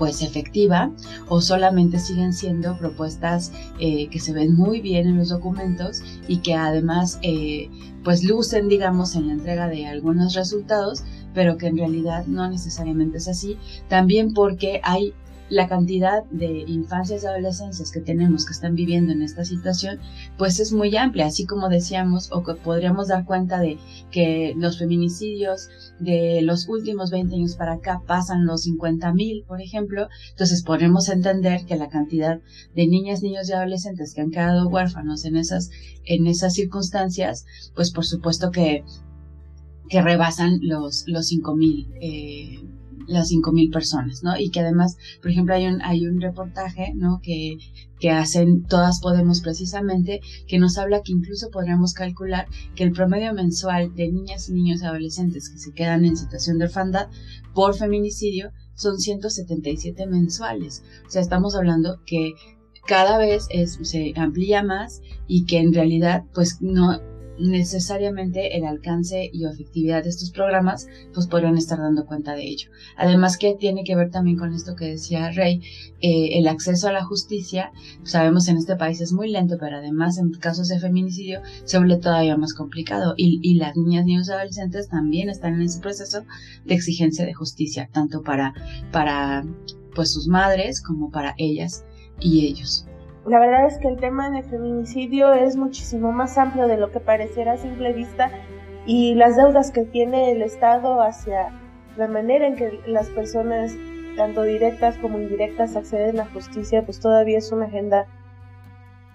pues 0.00 0.22
efectiva 0.22 0.90
o 1.28 1.42
solamente 1.42 1.98
siguen 1.98 2.32
siendo 2.32 2.76
propuestas 2.78 3.52
eh, 3.78 4.08
que 4.08 4.18
se 4.18 4.32
ven 4.32 4.54
muy 4.54 4.80
bien 4.80 5.06
en 5.06 5.18
los 5.18 5.28
documentos 5.28 6.02
y 6.26 6.38
que 6.38 6.54
además 6.54 7.18
eh, 7.20 7.68
pues 8.02 8.24
lucen 8.24 8.70
digamos 8.70 9.14
en 9.14 9.26
la 9.26 9.34
entrega 9.34 9.68
de 9.68 9.86
algunos 9.86 10.34
resultados 10.34 11.04
pero 11.34 11.58
que 11.58 11.66
en 11.66 11.76
realidad 11.76 12.24
no 12.26 12.48
necesariamente 12.48 13.18
es 13.18 13.28
así. 13.28 13.56
También 13.88 14.32
porque 14.34 14.80
hay 14.82 15.14
la 15.50 15.68
cantidad 15.68 16.24
de 16.30 16.64
infancias 16.66 17.22
y 17.22 17.26
adolescencias 17.26 17.90
que 17.90 18.00
tenemos 18.00 18.46
que 18.46 18.52
están 18.52 18.74
viviendo 18.76 19.12
en 19.12 19.20
esta 19.20 19.44
situación, 19.44 19.98
pues 20.38 20.60
es 20.60 20.72
muy 20.72 20.96
amplia, 20.96 21.26
así 21.26 21.44
como 21.44 21.68
decíamos, 21.68 22.30
o 22.32 22.42
que 22.44 22.54
podríamos 22.54 23.08
dar 23.08 23.24
cuenta 23.24 23.58
de 23.58 23.78
que 24.10 24.54
los 24.56 24.78
feminicidios 24.78 25.68
de 25.98 26.40
los 26.42 26.68
últimos 26.68 27.10
20 27.10 27.34
años 27.34 27.56
para 27.56 27.74
acá 27.74 28.00
pasan 28.06 28.46
los 28.46 28.62
50 28.62 29.12
mil, 29.12 29.44
por 29.46 29.60
ejemplo, 29.60 30.08
entonces 30.30 30.62
podemos 30.62 31.08
entender 31.08 31.66
que 31.66 31.76
la 31.76 31.88
cantidad 31.88 32.40
de 32.74 32.86
niñas, 32.86 33.22
niños 33.22 33.48
y 33.48 33.52
adolescentes 33.52 34.14
que 34.14 34.20
han 34.20 34.30
quedado 34.30 34.68
huérfanos 34.68 35.24
en 35.24 35.36
esas, 35.36 35.70
en 36.04 36.28
esas 36.28 36.54
circunstancias, 36.54 37.44
pues 37.74 37.90
por 37.90 38.04
supuesto 38.04 38.50
que 38.50 38.84
que 39.88 40.00
rebasan 40.00 40.60
los, 40.62 41.04
los 41.08 41.26
5 41.26 41.56
mil 41.56 41.88
eh, 42.00 42.60
las 43.06 43.30
5.000 43.30 43.72
personas, 43.72 44.22
¿no? 44.22 44.38
Y 44.38 44.50
que 44.50 44.60
además, 44.60 44.96
por 45.20 45.30
ejemplo, 45.30 45.54
hay 45.54 45.66
un, 45.66 45.82
hay 45.82 46.06
un 46.06 46.20
reportaje, 46.20 46.92
¿no? 46.94 47.20
Que, 47.22 47.58
que 47.98 48.10
hacen 48.10 48.64
Todas 48.64 49.00
Podemos 49.00 49.40
precisamente, 49.40 50.20
que 50.48 50.58
nos 50.58 50.78
habla 50.78 51.02
que 51.02 51.12
incluso 51.12 51.50
podríamos 51.50 51.92
calcular 51.94 52.46
que 52.74 52.84
el 52.84 52.92
promedio 52.92 53.32
mensual 53.34 53.94
de 53.94 54.10
niñas 54.10 54.48
y 54.48 54.52
niños 54.52 54.82
adolescentes 54.82 55.50
que 55.50 55.58
se 55.58 55.72
quedan 55.72 56.04
en 56.04 56.16
situación 56.16 56.58
de 56.58 56.64
orfandad 56.64 57.08
por 57.54 57.74
feminicidio 57.74 58.52
son 58.74 58.98
177 58.98 60.06
mensuales. 60.06 60.82
O 61.06 61.10
sea, 61.10 61.20
estamos 61.20 61.54
hablando 61.54 62.00
que 62.06 62.32
cada 62.86 63.18
vez 63.18 63.46
es, 63.50 63.78
se 63.82 64.12
amplía 64.16 64.62
más 64.62 65.02
y 65.26 65.44
que 65.44 65.58
en 65.58 65.74
realidad 65.74 66.24
pues 66.34 66.58
no 66.60 66.98
necesariamente 67.40 68.56
el 68.56 68.64
alcance 68.64 69.30
y 69.32 69.46
efectividad 69.46 70.02
de 70.02 70.10
estos 70.10 70.30
programas 70.30 70.86
pues 71.14 71.26
podrían 71.26 71.56
estar 71.56 71.78
dando 71.78 72.06
cuenta 72.06 72.34
de 72.34 72.46
ello. 72.46 72.70
Además 72.96 73.36
que 73.36 73.54
tiene 73.54 73.84
que 73.84 73.96
ver 73.96 74.10
también 74.10 74.36
con 74.36 74.52
esto 74.52 74.76
que 74.76 74.86
decía 74.86 75.30
Rey, 75.30 75.62
eh, 76.00 76.38
el 76.38 76.48
acceso 76.48 76.88
a 76.88 76.92
la 76.92 77.04
justicia, 77.04 77.72
sabemos 78.02 78.48
en 78.48 78.56
este 78.56 78.76
país 78.76 79.00
es 79.00 79.12
muy 79.12 79.30
lento, 79.30 79.56
pero 79.58 79.78
además 79.78 80.18
en 80.18 80.30
casos 80.32 80.68
de 80.68 80.78
feminicidio 80.78 81.40
se 81.64 81.78
vuelve 81.78 81.96
todavía 81.96 82.36
más 82.36 82.54
complicado 82.54 83.14
y, 83.16 83.40
y 83.42 83.54
las 83.54 83.76
niñas, 83.76 84.04
niños 84.04 84.28
y 84.28 84.32
adolescentes 84.32 84.88
también 84.88 85.28
están 85.28 85.54
en 85.54 85.62
ese 85.62 85.80
proceso 85.80 86.24
de 86.64 86.74
exigencia 86.74 87.24
de 87.24 87.34
justicia, 87.34 87.88
tanto 87.92 88.22
para, 88.22 88.54
para 88.92 89.44
pues 89.94 90.12
sus 90.12 90.28
madres 90.28 90.80
como 90.82 91.10
para 91.10 91.34
ellas 91.38 91.84
y 92.20 92.46
ellos. 92.46 92.86
La 93.26 93.38
verdad 93.38 93.66
es 93.66 93.78
que 93.78 93.88
el 93.88 93.98
tema 93.98 94.30
de 94.30 94.42
feminicidio 94.42 95.32
es 95.32 95.56
muchísimo 95.56 96.10
más 96.10 96.38
amplio 96.38 96.66
de 96.66 96.78
lo 96.78 96.90
que 96.90 97.00
pareciera 97.00 97.52
a 97.52 97.56
simple 97.58 97.92
vista 97.92 98.30
y 98.86 99.14
las 99.14 99.36
deudas 99.36 99.70
que 99.70 99.84
tiene 99.84 100.32
el 100.32 100.40
Estado 100.42 101.02
hacia 101.02 101.52
la 101.96 102.08
manera 102.08 102.46
en 102.46 102.56
que 102.56 102.80
las 102.86 103.08
personas, 103.10 103.76
tanto 104.16 104.42
directas 104.42 104.96
como 104.98 105.18
indirectas, 105.18 105.76
acceden 105.76 106.18
a 106.20 106.26
justicia, 106.26 106.84
pues 106.84 106.98
todavía 106.98 107.38
es 107.38 107.52
una 107.52 107.66
agenda 107.66 108.06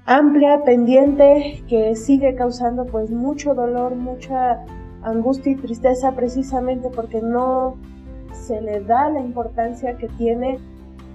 amplia, 0.05 0.63
pendiente, 0.63 1.63
que 1.67 1.95
sigue 1.95 2.35
causando 2.35 2.85
pues 2.85 3.09
mucho 3.09 3.55
dolor, 3.55 3.95
mucha 3.95 4.63
angustia 5.01 5.53
y 5.53 5.55
tristeza 5.55 6.11
precisamente 6.11 6.89
porque 6.89 7.21
no 7.21 7.75
se 8.33 8.61
le 8.61 8.81
da 8.81 9.09
la 9.09 9.19
importancia 9.19 9.97
que 9.97 10.07
tiene 10.09 10.59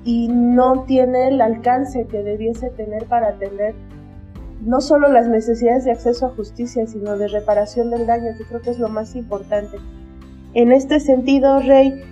y 0.04 0.28
no 0.28 0.84
tiene 0.84 1.28
el 1.28 1.40
alcance 1.40 2.06
que 2.06 2.22
debiese 2.22 2.70
tener 2.70 3.06
para 3.06 3.28
atender 3.28 3.74
no 4.62 4.80
solo 4.80 5.08
las 5.08 5.26
necesidades 5.28 5.84
de 5.84 5.92
acceso 5.92 6.26
a 6.26 6.30
justicia, 6.30 6.86
sino 6.86 7.16
de 7.16 7.28
reparación 7.28 7.90
del 7.90 8.06
daño, 8.06 8.36
que 8.36 8.44
creo 8.44 8.60
que 8.60 8.70
es 8.70 8.78
lo 8.78 8.88
más 8.88 9.16
importante. 9.16 9.78
En 10.52 10.72
este 10.72 11.00
sentido, 11.00 11.60
Rey, 11.60 12.02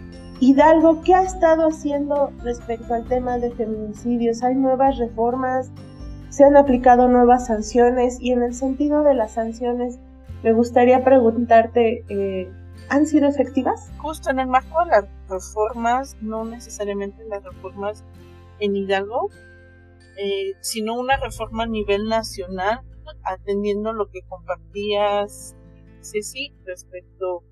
Hidalgo, 0.41 1.03
¿qué 1.03 1.15
ha 1.15 1.23
estado 1.23 1.67
haciendo 1.67 2.31
respecto 2.43 2.95
al 2.95 3.05
tema 3.05 3.39
de 3.39 3.51
feminicidios? 3.51 4.43
¿Hay 4.43 4.55
nuevas 4.55 4.97
reformas? 4.97 5.71
¿Se 6.31 6.45
han 6.45 6.57
aplicado 6.57 7.09
nuevas 7.09 7.47
sanciones? 7.47 8.19
Y 8.21 8.33
en 8.33 8.43
el 8.43 8.55
sentido 8.55 9.03
de 9.03 9.15
las 9.15 9.33
sanciones, 9.33 9.99
me 10.43 10.53
gustaría 10.53 11.03
preguntarte, 11.03 12.05
eh, 12.09 12.49
han 12.89 13.07
sido 13.07 13.29
efectivas? 13.29 13.91
Justo 13.99 14.31
en 14.31 14.39
el 14.39 14.47
marco 14.47 14.85
de 14.85 14.91
las 14.91 15.05
reformas, 15.29 16.17
no 16.21 16.45
necesariamente 16.45 17.25
las 17.25 17.43
reformas 17.43 18.05
en 18.59 18.77
Hidalgo, 18.77 19.31
eh, 20.17 20.55
sino 20.61 20.95
una 20.95 21.17
reforma 21.17 21.65
a 21.65 21.67
nivel 21.67 22.09
nacional, 22.09 22.81
atendiendo 23.23 23.93
lo 23.93 24.09
que 24.11 24.23
compartías, 24.29 25.55
Ceci, 26.01 26.53
respecto 26.65 27.43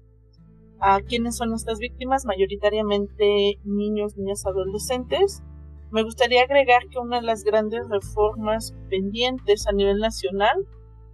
a 0.80 1.00
quiénes 1.00 1.36
son 1.36 1.54
estas 1.54 1.78
víctimas, 1.78 2.26
mayoritariamente 2.26 3.58
niños, 3.64 4.16
niñas, 4.16 4.44
adolescentes. 4.46 5.42
Me 5.90 6.02
gustaría 6.02 6.42
agregar 6.42 6.88
que 6.90 6.98
una 6.98 7.20
de 7.20 7.26
las 7.26 7.44
grandes 7.44 7.88
reformas 7.88 8.74
pendientes 8.90 9.66
a 9.66 9.72
nivel 9.72 9.98
nacional 9.98 10.66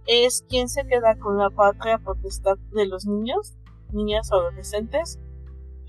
es 0.05 0.45
quién 0.49 0.67
se 0.67 0.85
queda 0.85 1.17
con 1.17 1.37
la 1.37 1.49
patria 1.49 1.97
potestad 1.99 2.57
de 2.71 2.87
los 2.87 3.05
niños 3.05 3.57
niñas 3.93 4.31
o 4.31 4.35
adolescentes, 4.35 5.19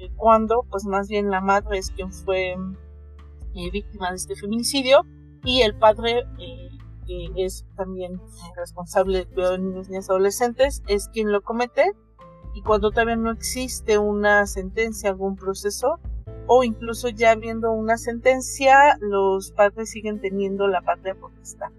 eh, 0.05 0.11
cuando 0.17 0.65
pues 0.71 0.85
más 0.85 1.09
bien 1.09 1.31
la 1.31 1.41
madre 1.41 1.79
es 1.79 1.91
quien 1.91 2.13
fue 2.13 2.53
eh, 2.53 3.71
víctima 3.71 4.11
de 4.11 4.17
este 4.17 4.37
feminicidio 4.37 5.07
y 5.45 5.63
el 5.63 5.75
padre 5.75 6.25
eh, 6.39 6.69
que 7.07 7.29
es 7.37 7.67
también 7.77 8.21
responsable 8.57 9.19
del 9.19 9.29
cuidado 9.29 9.53
de 9.53 9.59
niños, 9.59 9.89
niñas, 9.89 10.11
adolescentes, 10.11 10.83
es 10.89 11.09
quien 11.09 11.33
lo 11.33 11.43
comete 11.43 11.93
y 12.55 12.63
cuando 12.63 12.91
todavía 12.91 13.17
no 13.17 13.33
existe 13.33 13.99
una 13.99 14.47
sentencia, 14.47 15.11
algún 15.11 15.35
proceso, 15.35 15.99
o 16.47 16.63
incluso 16.63 17.09
ya 17.09 17.35
viendo 17.35 17.73
una 17.73 17.97
sentencia, 17.97 18.97
los 19.01 19.51
padres 19.51 19.91
siguen 19.91 20.21
teniendo 20.21 20.69
la 20.69 20.81
patria 20.81 21.17
potestad. 21.17 21.73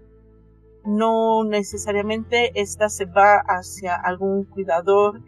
No 0.84 1.44
necesariamente 1.44 2.60
esta 2.60 2.90
se 2.90 3.06
va 3.06 3.38
hacia 3.38 3.96
algún 3.96 4.44
cuidador 4.44 5.20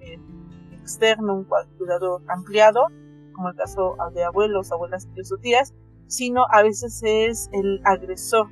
externo, 0.89 1.35
un 1.35 1.47
cuidado 1.77 2.23
ampliado, 2.29 2.87
como 3.35 3.51
el 3.51 3.55
caso 3.55 3.97
de 4.15 4.25
abuelos, 4.25 4.73
abuelas, 4.73 5.07
tíos 5.15 5.31
o 5.33 5.37
tías, 5.37 5.75
sino 6.07 6.47
a 6.51 6.63
veces 6.63 7.03
es 7.05 7.51
el 7.53 7.81
agresor 7.85 8.49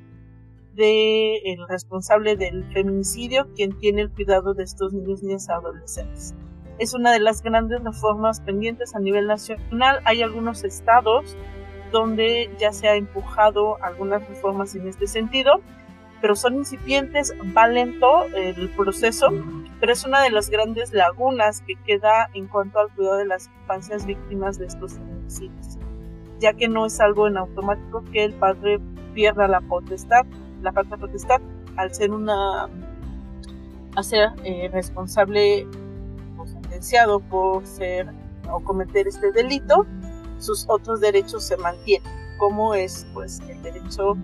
de 0.75 1.37
el 1.37 1.67
responsable 1.67 2.35
del 2.35 2.63
feminicidio 2.71 3.47
quien 3.55 3.75
tiene 3.79 4.03
el 4.03 4.11
cuidado 4.11 4.53
de 4.53 4.63
estos 4.63 4.93
niños, 4.93 5.23
niñas 5.23 5.49
adolescentes. 5.49 6.35
es 6.77 6.93
una 6.93 7.11
de 7.11 7.19
las 7.19 7.41
grandes 7.41 7.83
reformas 7.83 8.39
pendientes 8.41 8.93
a 8.95 8.99
nivel 8.99 9.25
nacional. 9.25 9.99
Hay 10.05 10.21
algunos 10.21 10.63
estados 10.63 11.35
donde 11.91 12.51
ya 12.59 12.71
se 12.71 12.87
ha 12.87 12.95
empujado 12.95 13.83
algunas 13.83 14.27
reformas 14.29 14.75
en 14.75 14.87
este 14.87 15.07
sentido, 15.07 15.61
pero 16.21 16.35
son 16.35 16.55
incipientes, 16.55 17.33
va 17.55 17.67
lento 17.67 18.23
el 18.35 18.69
proceso, 18.69 19.27
pero 19.79 19.93
es 19.93 20.05
una 20.05 20.21
de 20.21 20.31
las 20.31 20.49
grandes 20.49 20.93
lagunas 20.93 21.61
que 21.61 21.75
queda 21.85 22.29
en 22.33 22.47
cuanto 22.47 22.79
al 22.79 22.89
cuidado 22.89 23.17
de 23.17 23.25
las 23.25 23.49
infancias 23.61 24.05
víctimas 24.05 24.57
de 24.57 24.65
estos 24.65 24.93
feminicidios, 24.93 25.77
ya 26.39 26.53
que 26.53 26.67
no 26.67 26.85
es 26.85 26.99
algo 26.99 27.27
en 27.27 27.37
automático 27.37 28.03
que 28.11 28.23
el 28.23 28.33
padre 28.33 28.79
pierda 29.13 29.47
la 29.47 29.61
potestad, 29.61 30.25
la 30.61 30.71
falta 30.71 30.97
potestad, 30.97 31.41
al 31.75 31.93
ser 31.93 32.11
una, 32.11 32.67
a 33.95 34.03
ser 34.03 34.29
eh, 34.43 34.69
responsable 34.71 35.67
o 36.37 36.47
sentenciado 36.47 37.19
por 37.19 37.65
ser 37.65 38.07
o 38.51 38.59
cometer 38.61 39.07
este 39.07 39.31
delito, 39.31 39.85
sus 40.39 40.65
otros 40.69 41.01
derechos 41.01 41.43
se 41.43 41.57
mantienen, 41.57 42.09
como 42.37 42.73
es 42.73 43.05
pues 43.13 43.39
el 43.47 43.61
derecho 43.61 44.15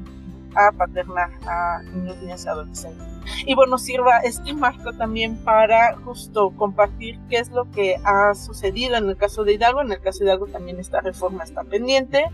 a 0.56 0.72
paternar 0.72 1.30
a 1.48 1.82
niños, 1.84 2.18
niñas 2.22 2.46
y 2.46 2.50
adolescentes. 2.50 3.08
Y 3.46 3.56
bueno, 3.56 3.78
sirva 3.78 4.20
este 4.20 4.54
marco 4.54 4.94
también 4.94 5.38
para 5.44 5.96
justo 5.98 6.52
compartir 6.56 7.20
qué 7.30 7.38
es 7.38 7.52
lo 7.52 7.70
que 7.72 7.98
ha 8.04 8.34
sucedido 8.36 8.96
en 8.96 9.10
el 9.10 9.18
caso 9.18 9.44
de 9.44 9.54
Hidalgo. 9.54 9.82
En 9.82 9.92
el 9.92 10.02
caso 10.02 10.20
de 10.20 10.26
Hidalgo 10.26 10.48
también 10.48 10.80
esta 10.80 11.02
reforma 11.02 11.44
está 11.44 11.64
pendiente. 11.64 12.26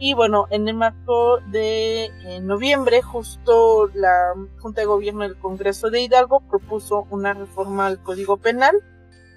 Y 0.00 0.14
bueno, 0.14 0.46
en 0.50 0.68
el 0.68 0.74
marco 0.74 1.38
de 1.50 2.08
noviembre, 2.42 3.02
justo 3.02 3.90
la 3.94 4.32
Junta 4.60 4.82
de 4.82 4.86
Gobierno 4.86 5.22
del 5.22 5.36
Congreso 5.36 5.90
de 5.90 6.02
Hidalgo 6.02 6.40
propuso 6.48 7.08
una 7.10 7.34
reforma 7.34 7.86
al 7.86 8.00
Código 8.00 8.36
Penal 8.36 8.76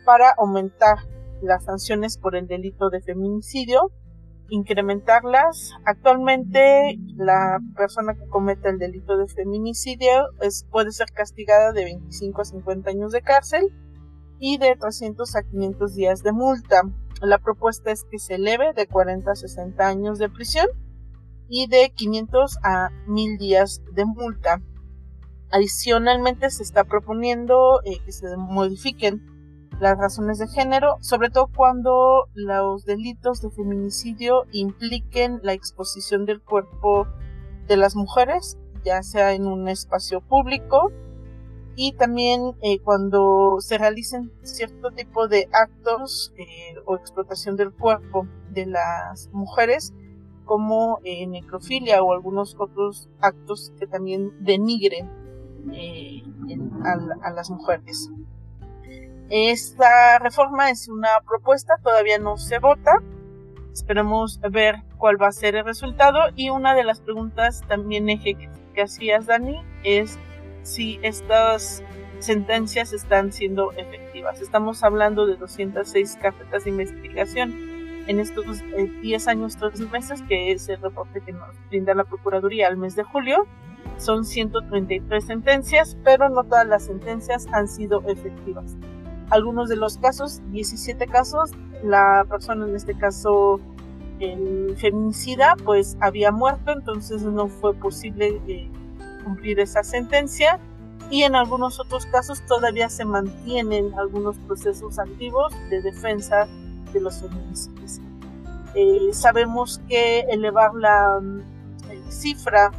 para 0.06 0.32
aumentar 0.38 1.00
las 1.42 1.66
sanciones 1.66 2.18
por 2.18 2.36
el 2.36 2.48
delito 2.48 2.92
de 2.92 3.02
feminicidio 3.02 3.92
incrementarlas. 4.52 5.72
Actualmente 5.86 7.00
la 7.16 7.60
persona 7.76 8.14
que 8.14 8.28
cometa 8.28 8.70
el 8.70 8.78
delito 8.78 9.18
de 9.18 9.28
feminicidio 9.28 10.12
es, 10.42 10.66
puede 10.70 10.92
ser 10.92 11.08
castigada 11.12 11.72
de 11.72 11.86
25 11.86 12.42
a 12.42 12.46
50 12.46 12.90
años 12.90 13.12
de 13.14 13.22
cárcel 13.22 13.74
y 14.40 14.58
de 14.58 14.76
300 14.76 15.36
a 15.36 15.44
500 15.44 15.96
días 15.96 16.22
de 16.22 16.34
multa. 16.34 16.82
La 17.22 17.38
propuesta 17.38 17.92
es 17.92 18.04
que 18.04 18.20
se 18.20 18.36
eleve 18.36 18.74
de 18.74 18.88
40 18.88 19.32
a 19.32 19.36
60 19.36 19.88
años 19.88 20.20
de 20.20 20.30
prisión 20.30 20.68
y 21.48 21.68
de 21.68 21.92
500 21.96 22.58
a 22.64 22.90
1000 23.08 23.38
días 23.38 23.82
de 23.94 24.06
multa. 24.06 24.62
Adicionalmente 25.50 26.50
se 26.50 26.64
está 26.64 26.84
proponiendo 26.84 27.82
eh, 27.86 28.00
que 28.06 28.12
se 28.12 28.36
modifiquen 28.36 29.31
las 29.82 29.98
razones 29.98 30.38
de 30.38 30.48
género, 30.48 30.98
sobre 31.02 31.32
todo 31.32 31.48
cuando 31.48 32.28
los 32.36 32.86
delitos 32.86 33.42
de 33.42 33.50
feminicidio 33.50 34.46
impliquen 34.52 35.40
la 35.42 35.54
exposición 35.54 36.28
del 36.28 36.40
cuerpo 36.40 37.08
de 37.68 37.78
las 37.78 37.96
mujeres, 37.96 38.60
ya 38.86 39.02
sea 39.02 39.34
en 39.34 39.48
un 39.48 39.68
espacio 39.68 40.22
público, 40.22 40.92
y 41.76 41.94
también 41.94 42.54
eh, 42.62 42.78
cuando 42.78 43.58
se 43.60 43.80
realicen 43.80 44.32
cierto 44.44 44.92
tipo 44.92 45.28
de 45.28 45.50
actos 45.52 46.32
eh, 46.38 46.76
o 46.86 46.96
explotación 46.96 47.56
del 47.56 47.74
cuerpo 47.74 48.28
de 48.52 48.68
las 48.68 49.32
mujeres, 49.34 49.96
como 50.46 51.00
eh, 51.04 51.26
necrofilia 51.26 52.04
o 52.04 52.14
algunos 52.14 52.56
otros 52.60 53.10
actos 53.20 53.74
que 53.80 53.88
también 53.88 54.32
denigren 54.44 55.10
a 57.24 57.32
las 57.32 57.50
mujeres. 57.50 58.12
Esta 59.34 60.20
reforma 60.20 60.72
es 60.72 60.90
una 60.90 61.08
propuesta, 61.26 61.76
todavía 61.82 62.20
no 62.20 62.36
se 62.36 62.60
vota. 62.60 63.02
Esperemos 63.72 64.42
ver 64.42 64.84
cuál 64.98 65.22
va 65.22 65.28
a 65.28 65.32
ser 65.32 65.56
el 65.56 65.64
resultado. 65.64 66.20
Y 66.36 66.50
una 66.50 66.76
de 66.76 66.84
las 66.84 67.00
preguntas 67.00 67.64
también 67.66 68.08
que, 68.20 68.50
que 68.76 68.82
hacías, 68.82 69.28
Dani, 69.28 69.64
es 69.86 70.20
si 70.64 71.00
estas 71.02 71.82
sentencias 72.20 72.92
están 72.92 73.32
siendo 73.32 73.72
efectivas. 73.72 74.42
Estamos 74.42 74.84
hablando 74.84 75.26
de 75.26 75.38
206 75.38 76.18
carpetas 76.22 76.66
de 76.66 76.72
investigación 76.72 77.54
en 78.08 78.20
estos 78.20 78.62
10 79.02 79.28
eh, 79.28 79.30
años, 79.30 79.56
3 79.56 79.80
meses, 79.92 80.22
que 80.24 80.52
es 80.52 80.68
el 80.68 80.82
reporte 80.82 81.22
que 81.22 81.32
nos 81.32 81.56
brinda 81.70 81.96
la 81.96 82.04
Procuraduría 82.04 82.68
al 82.68 82.76
mes 82.76 82.98
de 82.98 83.04
julio. 83.04 83.48
Son 83.96 84.26
133 84.26 85.26
sentencias, 85.26 85.98
pero 86.04 86.28
no 86.28 86.44
todas 86.44 86.68
las 86.68 86.86
sentencias 86.86 87.48
han 87.54 87.70
sido 87.70 88.04
efectivas 88.10 88.76
algunos 89.32 89.70
de 89.70 89.78
los 89.78 89.98
casos, 89.98 90.42
17 90.52 91.08
casos, 91.08 91.52
la 91.84 92.26
persona 92.30 92.68
en 92.68 92.76
este 92.76 92.96
caso 92.96 93.60
feminicida 94.78 95.56
pues 95.66 95.98
había 96.00 96.32
muerto, 96.32 96.72
entonces 96.72 97.24
no 97.24 97.48
fue 97.48 97.74
posible 97.74 98.40
eh, 98.48 98.70
cumplir 99.24 99.60
esa 99.60 99.84
sentencia 99.84 100.60
y 101.10 101.24
en 101.24 101.36
algunos 101.36 101.80
otros 101.80 102.06
casos 102.06 102.46
todavía 102.46 102.90
se 102.90 103.04
mantienen 103.04 103.92
algunos 103.98 104.38
procesos 104.38 105.00
activos 105.00 105.54
de 105.70 105.82
defensa 105.82 106.48
de 106.94 107.02
los 107.02 107.20
feminicidios. 107.20 108.00
Eh, 108.76 109.10
sabemos 109.12 109.82
que 109.90 110.20
elevar 110.30 110.74
la 110.76 111.20
eh, 111.90 112.02
cifra 112.10 112.72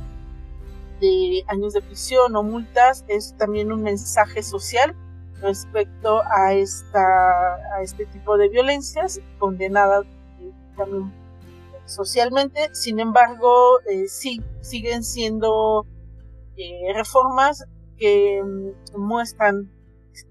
de 1.00 1.44
años 1.48 1.72
de 1.72 1.82
prisión 1.82 2.36
o 2.36 2.42
multas 2.42 3.04
es 3.08 3.34
también 3.36 3.72
un 3.72 3.82
mensaje 3.82 4.42
social 4.42 4.94
respecto 5.42 6.22
a, 6.24 6.54
esta, 6.54 7.56
a 7.76 7.82
este 7.82 8.06
tipo 8.06 8.36
de 8.36 8.48
violencias, 8.48 9.20
condenada 9.38 10.02
también 10.76 11.12
socialmente. 11.84 12.74
Sin 12.74 13.00
embargo, 13.00 13.80
eh, 13.90 14.06
sí, 14.08 14.40
siguen 14.60 15.02
siendo 15.02 15.86
eh, 16.56 16.92
reformas 16.94 17.64
que 17.98 18.42
mm, 18.42 18.98
muestran 18.98 19.70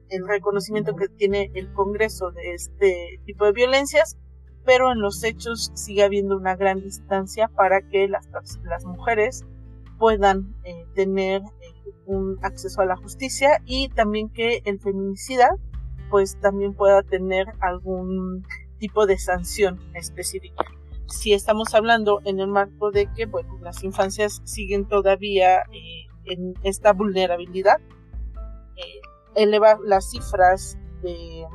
el 0.10 0.28
reconocimiento 0.28 0.96
que 0.96 1.08
tiene 1.08 1.52
el 1.54 1.72
Congreso 1.74 2.32
de 2.32 2.54
este 2.54 3.20
tipo 3.26 3.46
de 3.46 3.54
violencias, 3.54 4.18
pero 4.66 4.92
en 4.92 5.02
los 5.02 5.24
hechos 5.24 5.72
sigue 5.74 6.04
habiendo 6.04 6.38
una 6.38 6.56
gran 6.56 6.82
distancia 6.82 7.48
para 7.48 7.82
que 7.82 8.08
las, 8.08 8.28
las 8.64 8.86
mujeres 8.86 9.44
puedan 9.98 10.56
eh, 10.64 10.86
tener 10.94 11.42
un 12.12 12.38
acceso 12.42 12.82
a 12.82 12.86
la 12.86 12.98
justicia 12.98 13.62
y 13.66 13.90
también 13.90 14.30
que 14.30 14.62
el 14.66 14.80
feminicida 14.80 15.56
pues 16.10 16.38
también 16.42 16.74
pueda 16.74 17.04
tener 17.04 17.48
algún 17.62 18.46
tipo 18.80 19.06
de 19.06 19.18
sanción 19.18 19.80
específica. 19.94 20.66
Si 21.08 21.34
estamos 21.34 21.74
hablando 21.74 22.20
en 22.26 22.40
el 22.40 22.48
marco 22.48 22.92
de 22.92 23.08
que 23.14 23.26
bueno, 23.26 23.58
las 23.62 23.84
infancias 23.84 24.42
siguen 24.44 24.86
todavía 24.88 25.60
eh, 25.72 26.08
en 26.26 26.54
esta 26.64 26.94
vulnerabilidad, 26.94 27.78
eh, 28.76 29.02
elevar 29.36 29.80
las 29.86 30.12
cifras 30.12 30.78
de 31.02 31.46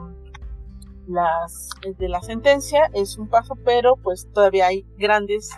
las 1.07 1.71
de 1.99 2.09
la 2.09 2.21
sentencia 2.21 2.91
es 2.93 3.17
un 3.19 3.29
paso, 3.29 3.55
pero 3.65 3.97
pues 3.97 4.27
todavía 4.33 4.67
hay 4.67 4.85
grandes 4.99 5.51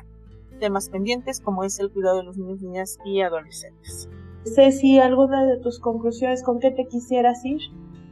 temas 0.58 0.88
pendientes 0.90 1.40
como 1.40 1.64
es 1.64 1.78
el 1.78 1.90
cuidado 1.90 2.18
de 2.18 2.24
los 2.24 2.37
niños, 2.37 2.61
niñas 2.61 2.98
y 3.04 3.22
adolescentes. 3.22 4.08
Ceci, 4.54 4.98
¿alguna 4.98 5.44
de 5.44 5.58
tus 5.58 5.78
conclusiones 5.78 6.42
con 6.42 6.58
qué 6.58 6.70
te 6.70 6.87
quisieras 6.87 7.44
ir? 7.44 7.61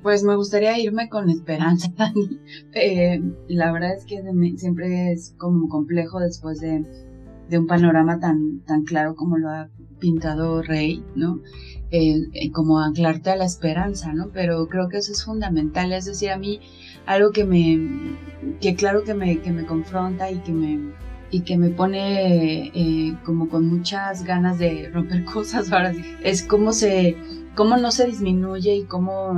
Pues 0.03 0.23
me 0.23 0.37
gustaría 0.37 0.79
irme 0.79 1.09
con 1.09 1.31
esperanza. 1.31 1.89
Eh, 2.75 3.21
la 3.49 3.73
verdad 3.73 3.95
es 3.95 4.05
que 4.05 4.23
siempre 4.57 5.13
es 5.13 5.35
como 5.39 5.69
complejo 5.69 6.21
después 6.21 6.61
de, 6.61 6.85
un 7.57 7.67
panorama 7.67 8.21
tan, 8.21 8.61
tan 8.67 8.85
claro 8.85 9.15
como 9.15 9.39
lo 9.39 9.49
ha 9.49 9.71
pintado 9.99 10.63
Rey, 10.63 11.03
¿no? 11.15 11.41
Eh, 11.91 12.27
eh, 12.35 12.51
como 12.51 12.81
anclarte 12.81 13.31
a 13.31 13.37
la 13.37 13.47
esperanza, 13.47 14.13
¿no? 14.13 14.29
Pero 14.33 14.69
creo 14.69 14.89
que 14.89 14.99
eso 14.99 15.13
es 15.13 15.25
fundamental, 15.25 15.93
es 15.93 16.05
decir, 16.05 16.31
a 16.31 16.39
mí 16.39 16.61
algo 17.07 17.31
que 17.31 17.45
me, 17.45 18.17
que 18.61 18.75
claro 18.75 19.05
que 19.05 19.15
me, 19.15 19.41
que 19.41 19.53
me 19.53 19.65
confronta 19.65 20.31
y 20.31 20.39
que 20.41 20.53
me, 20.53 20.93
y 21.37 21.41
que 21.43 21.59
me 21.59 21.69
pone 21.69 22.69
eh, 22.69 23.19
como 23.25 23.51
con 23.51 23.69
muchas 23.69 24.25
ganas 24.25 24.59
de 24.59 24.91
romper 24.91 25.25
cosas 25.35 25.71
ahora 25.71 25.93
es 26.23 26.43
cómo 26.43 26.73
se 26.73 27.15
cómo 27.55 27.77
no 27.77 27.91
se 27.91 28.07
disminuye 28.07 28.75
y 28.75 28.85
cómo 28.85 29.35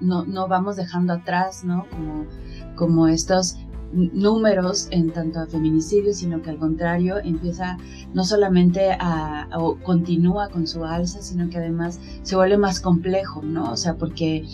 no, 0.00 0.24
no 0.24 0.48
vamos 0.48 0.74
dejando 0.74 1.12
atrás 1.12 1.64
no 1.64 1.86
como 1.90 2.26
como 2.74 3.06
estos 3.06 3.58
números 3.92 4.88
en 4.90 5.12
tanto 5.12 5.38
a 5.38 5.46
feminicidio, 5.46 6.12
sino 6.12 6.42
que 6.42 6.50
al 6.50 6.58
contrario 6.58 7.18
empieza 7.18 7.78
no 8.12 8.24
solamente 8.24 8.90
a, 8.98 9.48
o 9.56 9.76
continúa 9.76 10.48
con 10.48 10.66
su 10.66 10.84
alza, 10.84 11.22
sino 11.22 11.48
que 11.48 11.58
además 11.58 12.00
se 12.22 12.34
vuelve 12.34 12.58
más 12.58 12.80
complejo, 12.80 13.42
¿no? 13.42 13.70
O 13.70 13.76
sea, 13.76 13.94
porque, 13.94 14.44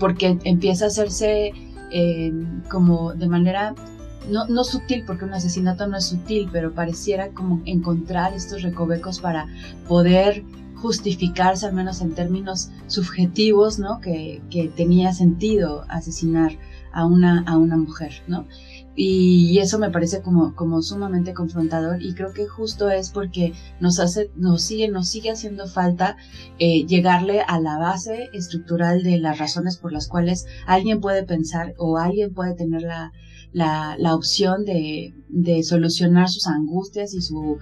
porque 0.00 0.38
empieza 0.44 0.86
a 0.86 0.88
hacerse 0.88 1.52
eh, 1.92 2.32
como 2.70 3.12
de 3.12 3.28
manera 3.28 3.74
no, 4.30 4.46
no 4.46 4.64
sutil, 4.64 5.04
porque 5.06 5.24
un 5.24 5.34
asesinato 5.34 5.86
no 5.86 5.96
es 5.96 6.06
sutil, 6.06 6.48
pero 6.52 6.72
pareciera 6.72 7.30
como 7.30 7.62
encontrar 7.64 8.34
estos 8.34 8.62
recovecos 8.62 9.20
para 9.20 9.46
poder 9.88 10.44
justificarse, 10.76 11.66
al 11.66 11.72
menos 11.72 12.00
en 12.00 12.14
términos 12.14 12.70
subjetivos, 12.86 13.78
¿no? 13.78 14.00
Que, 14.00 14.42
que 14.50 14.68
tenía 14.68 15.12
sentido 15.12 15.84
asesinar 15.88 16.52
a 16.92 17.04
una, 17.06 17.42
a 17.46 17.56
una 17.56 17.76
mujer, 17.76 18.22
¿no? 18.26 18.46
Y, 18.94 19.58
eso 19.58 19.78
me 19.78 19.90
parece 19.90 20.22
como, 20.22 20.54
como 20.54 20.80
sumamente 20.80 21.34
confrontador 21.34 22.02
y 22.02 22.14
creo 22.14 22.32
que 22.32 22.46
justo 22.46 22.88
es 22.90 23.10
porque 23.10 23.52
nos 23.80 24.00
hace, 24.00 24.30
nos 24.36 24.62
sigue, 24.62 24.88
nos 24.88 25.08
sigue 25.08 25.30
haciendo 25.30 25.66
falta 25.66 26.16
eh, 26.58 26.86
llegarle 26.86 27.42
a 27.46 27.60
la 27.60 27.78
base 27.78 28.30
estructural 28.32 29.02
de 29.02 29.18
las 29.18 29.38
razones 29.38 29.76
por 29.76 29.92
las 29.92 30.08
cuales 30.08 30.46
alguien 30.66 31.00
puede 31.00 31.24
pensar 31.24 31.74
o 31.76 31.98
alguien 31.98 32.32
puede 32.32 32.54
tener 32.54 32.82
la, 32.82 33.12
la, 33.56 33.96
la 33.98 34.14
opción 34.14 34.66
de, 34.66 35.14
de, 35.30 35.62
solucionar 35.62 36.28
sus 36.28 36.46
angustias 36.46 37.14
y 37.14 37.22
su 37.22 37.56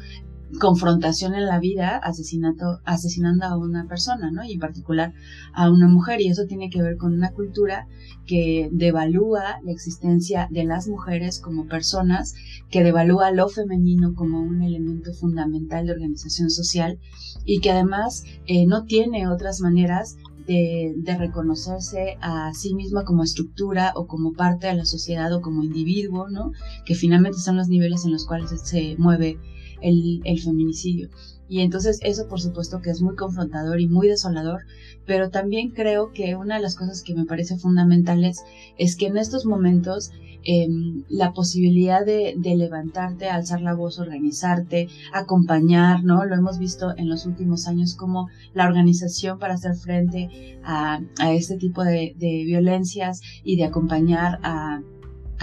confrontación 0.58 1.34
en 1.34 1.46
la 1.46 1.60
vida 1.60 1.98
asesinando 1.98 3.46
a 3.46 3.56
una 3.56 3.86
persona, 3.86 4.32
¿no? 4.32 4.42
Y 4.42 4.54
en 4.54 4.58
particular 4.58 5.12
a 5.52 5.70
una 5.70 5.86
mujer. 5.86 6.20
Y 6.20 6.30
eso 6.30 6.46
tiene 6.48 6.68
que 6.68 6.82
ver 6.82 6.96
con 6.96 7.12
una 7.12 7.30
cultura 7.30 7.86
que 8.26 8.70
devalúa 8.72 9.60
la 9.62 9.70
existencia 9.70 10.48
de 10.50 10.64
las 10.64 10.88
mujeres 10.88 11.38
como 11.38 11.68
personas, 11.68 12.34
que 12.70 12.82
devalúa 12.82 13.30
lo 13.30 13.48
femenino 13.48 14.16
como 14.16 14.40
un 14.40 14.62
elemento 14.62 15.12
fundamental 15.12 15.86
de 15.86 15.92
organización 15.92 16.50
social 16.50 16.98
y 17.44 17.60
que 17.60 17.70
además 17.70 18.24
eh, 18.46 18.66
no 18.66 18.84
tiene 18.84 19.28
otras 19.28 19.60
maneras 19.60 20.16
de, 20.46 20.94
de, 20.96 21.18
reconocerse 21.18 22.16
a 22.20 22.52
sí 22.54 22.74
misma 22.74 23.04
como 23.04 23.22
estructura 23.22 23.92
o 23.96 24.06
como 24.06 24.32
parte 24.32 24.66
de 24.66 24.74
la 24.74 24.84
sociedad 24.84 25.32
o 25.32 25.40
como 25.40 25.62
individuo, 25.62 26.28
¿no? 26.28 26.52
Que 26.84 26.94
finalmente 26.94 27.38
son 27.38 27.56
los 27.56 27.68
niveles 27.68 28.04
en 28.04 28.12
los 28.12 28.26
cuales 28.26 28.50
se 28.62 28.96
mueve 28.98 29.38
el, 29.84 30.40
feminicidio. 30.42 31.08
Y 31.48 31.60
entonces 31.60 31.98
eso 32.02 32.26
por 32.28 32.40
supuesto 32.40 32.80
que 32.80 32.90
es 32.90 33.02
muy 33.02 33.16
confrontador 33.16 33.80
y 33.80 33.86
muy 33.86 34.08
desolador, 34.08 34.62
pero 35.06 35.30
también 35.30 35.70
creo 35.70 36.12
que 36.12 36.36
una 36.36 36.56
de 36.56 36.62
las 36.62 36.76
cosas 36.76 37.02
que 37.02 37.14
me 37.14 37.26
parece 37.26 37.58
fundamentales 37.58 38.42
es 38.78 38.96
que 38.96 39.06
en 39.06 39.18
estos 39.18 39.44
momentos 39.44 40.10
em, 40.46 41.04
la 41.08 41.32
posibilidad 41.32 42.04
de, 42.04 42.34
levantarte, 42.36 43.28
alzar 43.28 43.60
la 43.60 43.74
voz, 43.74 43.98
organizarte, 43.98 44.88
acompañar, 45.12 46.04
¿no? 46.04 46.24
Lo 46.24 46.34
hemos 46.34 46.58
visto 46.58 46.94
en 46.96 47.08
los 47.08 47.26
últimos 47.26 47.66
años 47.66 47.94
como 47.94 48.28
la 48.52 48.66
organización 48.66 49.38
para 49.38 49.54
hacer 49.54 49.74
frente 49.74 50.58
a, 50.64 51.00
este 51.32 51.56
tipo 51.56 51.82
de 51.82 52.14
violencias 52.18 53.20
y 53.42 53.56
de 53.56 53.64
acompañar 53.64 54.38
a 54.42 54.82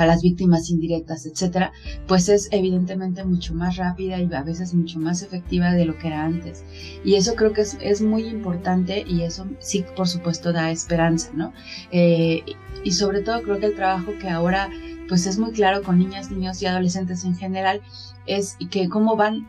a 0.01 0.05
las 0.05 0.21
víctimas 0.21 0.69
indirectas, 0.69 1.25
etcétera, 1.25 1.71
pues 2.07 2.29
es 2.29 2.49
evidentemente 2.51 3.23
mucho 3.23 3.53
más 3.53 3.77
rápida 3.77 4.19
y 4.19 4.33
a 4.33 4.43
veces 4.43 4.73
mucho 4.73 4.99
más 4.99 5.21
efectiva 5.21 5.71
de 5.73 5.85
lo 5.85 5.97
que 5.97 6.07
era 6.07 6.23
antes. 6.23 6.63
Y 7.03 7.15
eso 7.15 7.35
creo 7.35 7.53
que 7.53 7.61
es, 7.61 8.01
muy 8.01 8.25
importante 8.25 9.05
y 9.07 9.21
eso 9.21 9.45
sí, 9.59 9.85
por 9.95 10.07
supuesto, 10.07 10.51
da 10.51 10.71
esperanza, 10.71 11.29
¿no? 11.35 11.53
Eh, 11.91 12.43
y 12.83 12.91
sobre 12.91 13.21
todo 13.21 13.41
creo 13.43 13.59
que 13.59 13.67
el 13.67 13.75
trabajo 13.75 14.11
que 14.19 14.29
ahora 14.29 14.69
pues 15.07 15.27
es 15.27 15.37
muy 15.37 15.51
claro 15.51 15.83
con 15.83 15.99
niñas, 15.99 16.31
niños 16.31 16.61
y 16.61 16.67
adolescentes 16.67 17.25
en 17.25 17.35
general 17.35 17.81
es 18.27 18.57
que 18.69 18.87
cómo 18.87 19.17
van 19.17 19.45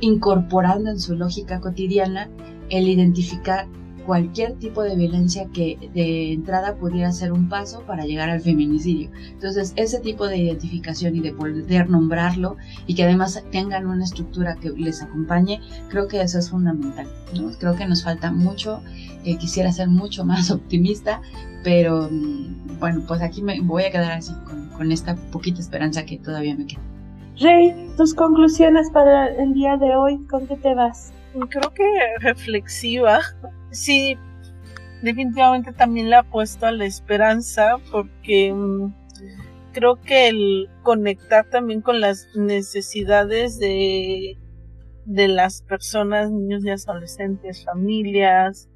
incorporando 0.00 0.90
en 0.90 0.98
su 0.98 1.14
lógica 1.14 1.60
cotidiana 1.60 2.28
el 2.70 2.88
identificar 2.88 3.68
cualquier 4.06 4.54
tipo 4.58 4.82
de 4.82 4.96
violencia 4.96 5.46
que 5.52 5.90
de 5.94 6.32
entrada 6.32 6.76
pudiera 6.76 7.12
ser 7.12 7.32
un 7.32 7.48
paso 7.48 7.82
para 7.86 8.04
llegar 8.04 8.30
al 8.30 8.40
feminicidio. 8.40 9.10
Entonces, 9.30 9.72
ese 9.76 10.00
tipo 10.00 10.26
de 10.26 10.38
identificación 10.38 11.16
y 11.16 11.20
de 11.20 11.32
poder 11.32 11.88
nombrarlo 11.88 12.56
y 12.86 12.94
que 12.94 13.04
además 13.04 13.42
tengan 13.50 13.86
una 13.86 14.04
estructura 14.04 14.56
que 14.56 14.70
les 14.70 15.02
acompañe, 15.02 15.60
creo 15.88 16.08
que 16.08 16.20
eso 16.20 16.38
es 16.38 16.50
fundamental. 16.50 17.06
Creo 17.58 17.76
que 17.76 17.86
nos 17.86 18.04
falta 18.04 18.32
mucho, 18.32 18.82
eh, 19.24 19.36
quisiera 19.38 19.72
ser 19.72 19.88
mucho 19.88 20.24
más 20.24 20.50
optimista, 20.50 21.20
pero 21.62 22.08
mm, 22.10 22.78
bueno, 22.78 23.02
pues 23.06 23.22
aquí 23.22 23.42
me 23.42 23.60
voy 23.60 23.84
a 23.84 23.90
quedar 23.90 24.12
así 24.12 24.32
con, 24.44 24.68
con 24.70 24.92
esta 24.92 25.14
poquita 25.30 25.60
esperanza 25.60 26.04
que 26.04 26.18
todavía 26.18 26.56
me 26.56 26.66
queda. 26.66 26.80
Rey, 27.40 27.74
tus 27.96 28.12
conclusiones 28.14 28.90
para 28.90 29.28
el 29.28 29.54
día 29.54 29.76
de 29.78 29.96
hoy, 29.96 30.18
¿con 30.26 30.46
qué 30.46 30.56
te 30.56 30.74
vas? 30.74 31.12
Creo 31.48 31.72
que 31.72 31.84
reflexiva, 32.20 33.20
sí, 33.70 34.16
definitivamente 35.02 35.72
también 35.72 36.10
le 36.10 36.16
apuesto 36.16 36.66
a 36.66 36.72
la 36.72 36.84
esperanza 36.84 37.76
porque 37.90 38.52
mm, 38.52 38.92
creo 39.72 39.96
que 40.00 40.28
el 40.28 40.68
conectar 40.82 41.48
también 41.48 41.80
con 41.80 42.00
las 42.00 42.26
necesidades 42.34 43.58
de, 43.58 44.36
de 45.04 45.28
las 45.28 45.62
personas, 45.62 46.30
niños 46.30 46.64
y 46.64 46.70
adolescentes, 46.70 47.64
familias, 47.64 48.68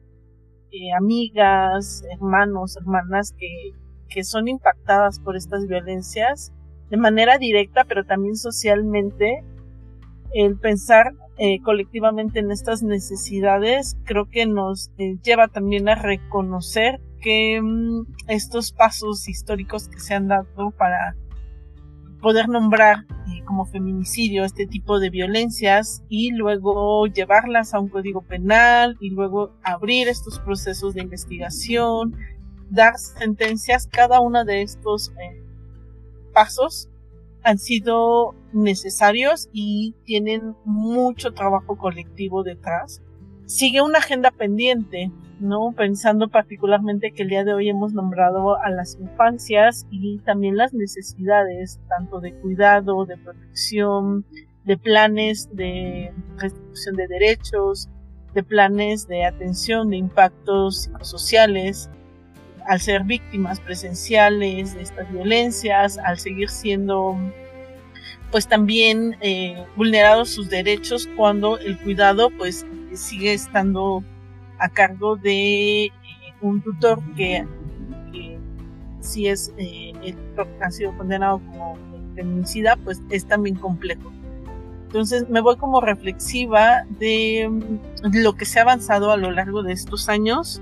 eh, 0.70 0.92
amigas, 0.96 2.02
hermanos, 2.12 2.76
hermanas 2.76 3.34
que, 3.38 3.72
que 4.08 4.24
son 4.24 4.48
impactadas 4.48 5.20
por 5.20 5.36
estas 5.36 5.66
violencias 5.66 6.52
de 6.90 6.96
manera 6.96 7.38
directa, 7.38 7.84
pero 7.84 8.04
también 8.04 8.36
socialmente, 8.36 9.44
el 10.32 10.58
pensar 10.58 11.12
eh, 11.36 11.60
colectivamente 11.62 12.38
en 12.38 12.52
estas 12.52 12.84
necesidades, 12.84 13.96
creo 14.04 14.28
que 14.30 14.46
nos 14.46 14.92
eh, 14.98 15.16
lleva 15.24 15.48
también 15.48 15.88
a 15.88 15.96
reconocer 15.96 17.00
que 17.20 17.60
mm, 17.60 18.06
estos 18.28 18.70
pasos 18.70 19.28
históricos 19.28 19.88
que 19.88 19.98
se 19.98 20.14
han 20.14 20.28
dado 20.28 20.70
para 20.78 21.16
poder 22.22 22.48
nombrar 22.48 22.98
eh, 23.26 23.42
como 23.44 23.66
feminicidio 23.66 24.44
este 24.44 24.68
tipo 24.68 25.00
de 25.00 25.10
violencias 25.10 26.04
y 26.08 26.30
luego 26.30 27.06
llevarlas 27.08 27.74
a 27.74 27.80
un 27.80 27.88
código 27.88 28.22
penal 28.22 28.96
y 29.00 29.10
luego 29.10 29.52
abrir 29.64 30.06
estos 30.06 30.38
procesos 30.38 30.94
de 30.94 31.02
investigación, 31.02 32.16
dar 32.70 32.96
sentencias, 32.96 33.88
cada 33.88 34.20
uno 34.20 34.44
de 34.44 34.62
estos 34.62 35.12
pasos 36.32 36.88
han 37.44 37.58
sido 37.58 38.34
necesarios 38.52 39.48
y 39.52 39.94
tienen 40.04 40.56
mucho 40.64 41.32
trabajo 41.32 41.76
colectivo 41.76 42.42
detrás. 42.42 43.02
Sigue 43.44 43.82
una 43.82 43.98
agenda 43.98 44.30
pendiente, 44.30 45.12
¿no? 45.40 45.72
Pensando 45.76 46.28
particularmente 46.28 47.12
que 47.12 47.22
el 47.22 47.28
día 47.28 47.44
de 47.44 47.52
hoy 47.52 47.68
hemos 47.68 47.92
nombrado 47.92 48.58
a 48.58 48.70
las 48.70 48.98
infancias 48.98 49.86
y 49.90 50.18
también 50.20 50.56
las 50.56 50.72
necesidades, 50.72 51.78
tanto 51.88 52.20
de 52.20 52.32
cuidado, 52.32 53.04
de 53.04 53.18
protección, 53.18 54.24
de 54.64 54.78
planes 54.78 55.50
de 55.52 56.14
restitución 56.38 56.96
de 56.96 57.06
derechos, 57.08 57.90
de 58.32 58.42
planes 58.42 59.06
de 59.06 59.26
atención 59.26 59.90
de 59.90 59.98
impactos 59.98 60.84
psicosociales, 60.84 61.90
al 62.66 62.80
ser 62.80 63.04
víctimas 63.04 63.60
presenciales 63.60 64.74
de 64.74 64.82
estas 64.82 65.10
violencias, 65.12 65.98
al 65.98 66.18
seguir 66.18 66.48
siendo 66.48 67.16
pues 68.30 68.48
también 68.48 69.16
eh, 69.20 69.64
vulnerados 69.76 70.30
sus 70.30 70.50
derechos 70.50 71.08
cuando 71.16 71.56
el 71.58 71.78
cuidado 71.78 72.30
pues 72.30 72.66
sigue 72.92 73.32
estando 73.32 74.02
a 74.58 74.68
cargo 74.68 75.16
de 75.16 75.84
eh, 75.84 75.92
un 76.40 76.60
tutor 76.60 77.00
que, 77.14 77.46
si 79.00 79.28
es 79.28 79.52
eh, 79.56 79.92
el 80.02 80.16
tutor 80.16 80.48
que 80.58 80.64
ha 80.64 80.70
sido 80.70 80.96
condenado 80.96 81.38
como 81.38 81.78
feminicida 82.16 82.76
pues 82.76 83.00
es 83.10 83.24
también 83.26 83.56
complejo. 83.56 84.12
Entonces 84.86 85.28
me 85.28 85.40
voy 85.40 85.56
como 85.56 85.80
reflexiva 85.80 86.84
de 86.98 87.50
lo 88.12 88.34
que 88.34 88.44
se 88.44 88.58
ha 88.58 88.62
avanzado 88.62 89.12
a 89.12 89.16
lo 89.16 89.30
largo 89.30 89.62
de 89.62 89.72
estos 89.72 90.08
años 90.08 90.60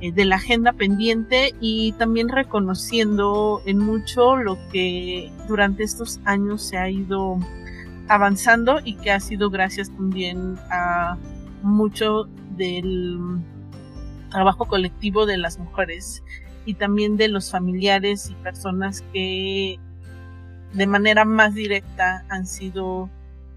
de 0.00 0.24
la 0.24 0.36
agenda 0.36 0.72
pendiente 0.72 1.54
y 1.60 1.92
también 1.92 2.28
reconociendo 2.28 3.62
en 3.64 3.78
mucho 3.78 4.36
lo 4.36 4.58
que 4.70 5.32
durante 5.48 5.84
estos 5.84 6.20
años 6.24 6.62
se 6.62 6.76
ha 6.76 6.90
ido 6.90 7.38
avanzando 8.08 8.80
y 8.84 8.96
que 8.96 9.10
ha 9.10 9.20
sido 9.20 9.48
gracias 9.50 9.90
también 9.90 10.56
a 10.70 11.16
mucho 11.62 12.28
del 12.56 13.18
trabajo 14.30 14.66
colectivo 14.66 15.24
de 15.24 15.38
las 15.38 15.58
mujeres 15.58 16.22
y 16.66 16.74
también 16.74 17.16
de 17.16 17.28
los 17.28 17.50
familiares 17.50 18.28
y 18.30 18.34
personas 18.34 19.02
que 19.12 19.78
de 20.74 20.86
manera 20.86 21.24
más 21.24 21.54
directa 21.54 22.24
han 22.28 22.46
sido 22.46 23.08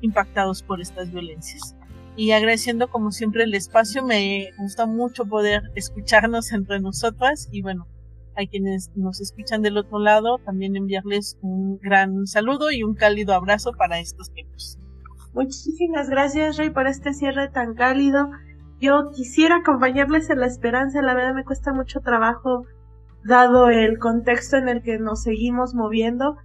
impactados 0.02 0.64
por 0.64 0.80
estas 0.80 1.12
violencias 1.12 1.76
y 2.20 2.34
agradeciendo 2.34 2.90
como 2.90 3.12
siempre 3.12 3.46
el 3.46 3.54
espacio. 3.54 4.06
Me 4.06 4.50
gusta 4.58 4.86
mucho 4.86 5.26
poder 5.26 5.64
escucharnos 5.76 6.52
entre 6.52 6.82
nosotras 6.82 7.48
y 7.50 7.62
bueno, 7.62 7.88
a 8.36 8.46
quienes 8.46 8.92
nos 8.94 9.22
escuchan 9.22 9.62
del 9.62 9.78
otro 9.78 10.00
lado, 10.00 10.38
también 10.40 10.76
enviarles 10.76 11.38
un 11.42 11.78
gran 11.78 12.28
saludo 12.28 12.72
y 12.72 12.84
un 12.84 12.94
cálido 12.94 13.34
abrazo 13.34 13.72
para 13.72 14.00
estos 14.00 14.34
tiempos. 14.34 14.78
Muchísimas 15.34 16.10
gracias, 16.10 16.58
Rey, 16.58 16.72
por 16.72 16.88
este 16.88 17.14
cierre 17.14 17.48
tan 17.48 17.74
cálido. 17.74 18.30
Yo 18.82 19.12
quisiera 19.16 19.56
acompañarles 19.56 20.30
en 20.30 20.42
la 20.42 20.48
esperanza, 20.48 21.02
la 21.02 21.14
verdad 21.14 21.34
me 21.34 21.46
cuesta 21.46 21.72
mucho 21.72 22.02
trabajo 22.02 22.66
dado 23.24 23.70
el 23.70 23.98
contexto 23.98 24.58
en 24.58 24.68
el 24.68 24.82
que 24.82 25.00
nos 25.00 25.24
seguimos 25.24 25.74
moviendo, 25.74 26.36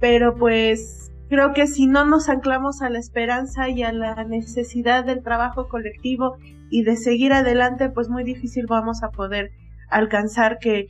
pero 0.00 0.34
pues 0.34 1.12
creo 1.28 1.52
que 1.52 1.66
si 1.66 1.86
no 1.86 2.04
nos 2.04 2.28
anclamos 2.28 2.82
a 2.82 2.90
la 2.90 2.98
esperanza 2.98 3.68
y 3.68 3.82
a 3.82 3.92
la 3.92 4.24
necesidad 4.24 5.04
del 5.04 5.22
trabajo 5.22 5.68
colectivo 5.68 6.36
y 6.70 6.82
de 6.82 6.96
seguir 6.96 7.32
adelante, 7.32 7.88
pues 7.88 8.08
muy 8.08 8.24
difícil 8.24 8.66
vamos 8.66 9.02
a 9.02 9.10
poder 9.10 9.52
alcanzar 9.88 10.58
que 10.58 10.88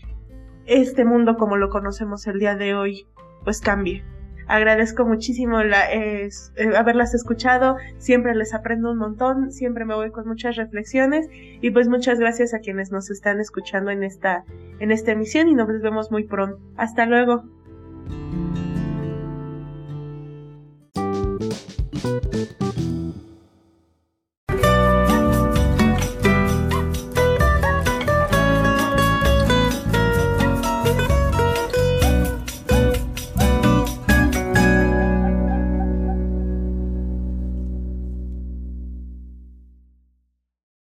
este 0.67 1.05
mundo 1.05 1.37
como 1.37 1.57
lo 1.57 1.69
conocemos 1.69 2.27
el 2.27 2.39
día 2.39 2.55
de 2.57 2.75
hoy 2.75 3.07
pues 3.45 3.61
cambie. 3.61 4.03
Agradezco 4.47 5.07
muchísimo 5.07 5.61
eh, 5.61 6.29
haberlas 6.77 7.15
escuchado, 7.15 7.77
siempre 7.97 8.35
les 8.35 8.53
aprendo 8.53 8.91
un 8.91 8.99
montón, 8.99 9.53
siempre 9.53 9.87
me 9.87 9.95
voy 9.95 10.11
con 10.11 10.29
muchas 10.29 10.57
reflexiones 10.57 11.29
y 11.33 11.71
pues 11.71 11.89
muchas 11.89 12.19
gracias 12.19 12.53
a 12.53 12.59
quienes 12.59 12.93
nos 12.93 13.11
están 13.11 13.41
escuchando 13.41 13.91
en 13.91 14.03
esta, 14.03 14.45
en 14.81 14.91
esta 14.91 15.13
emisión 15.13 15.49
y 15.49 15.55
nos 15.55 15.69
vemos 15.81 16.11
muy 16.11 16.25
pronto. 16.25 16.59
Hasta 16.77 17.07
luego. 17.07 17.45
Música 20.97 23.04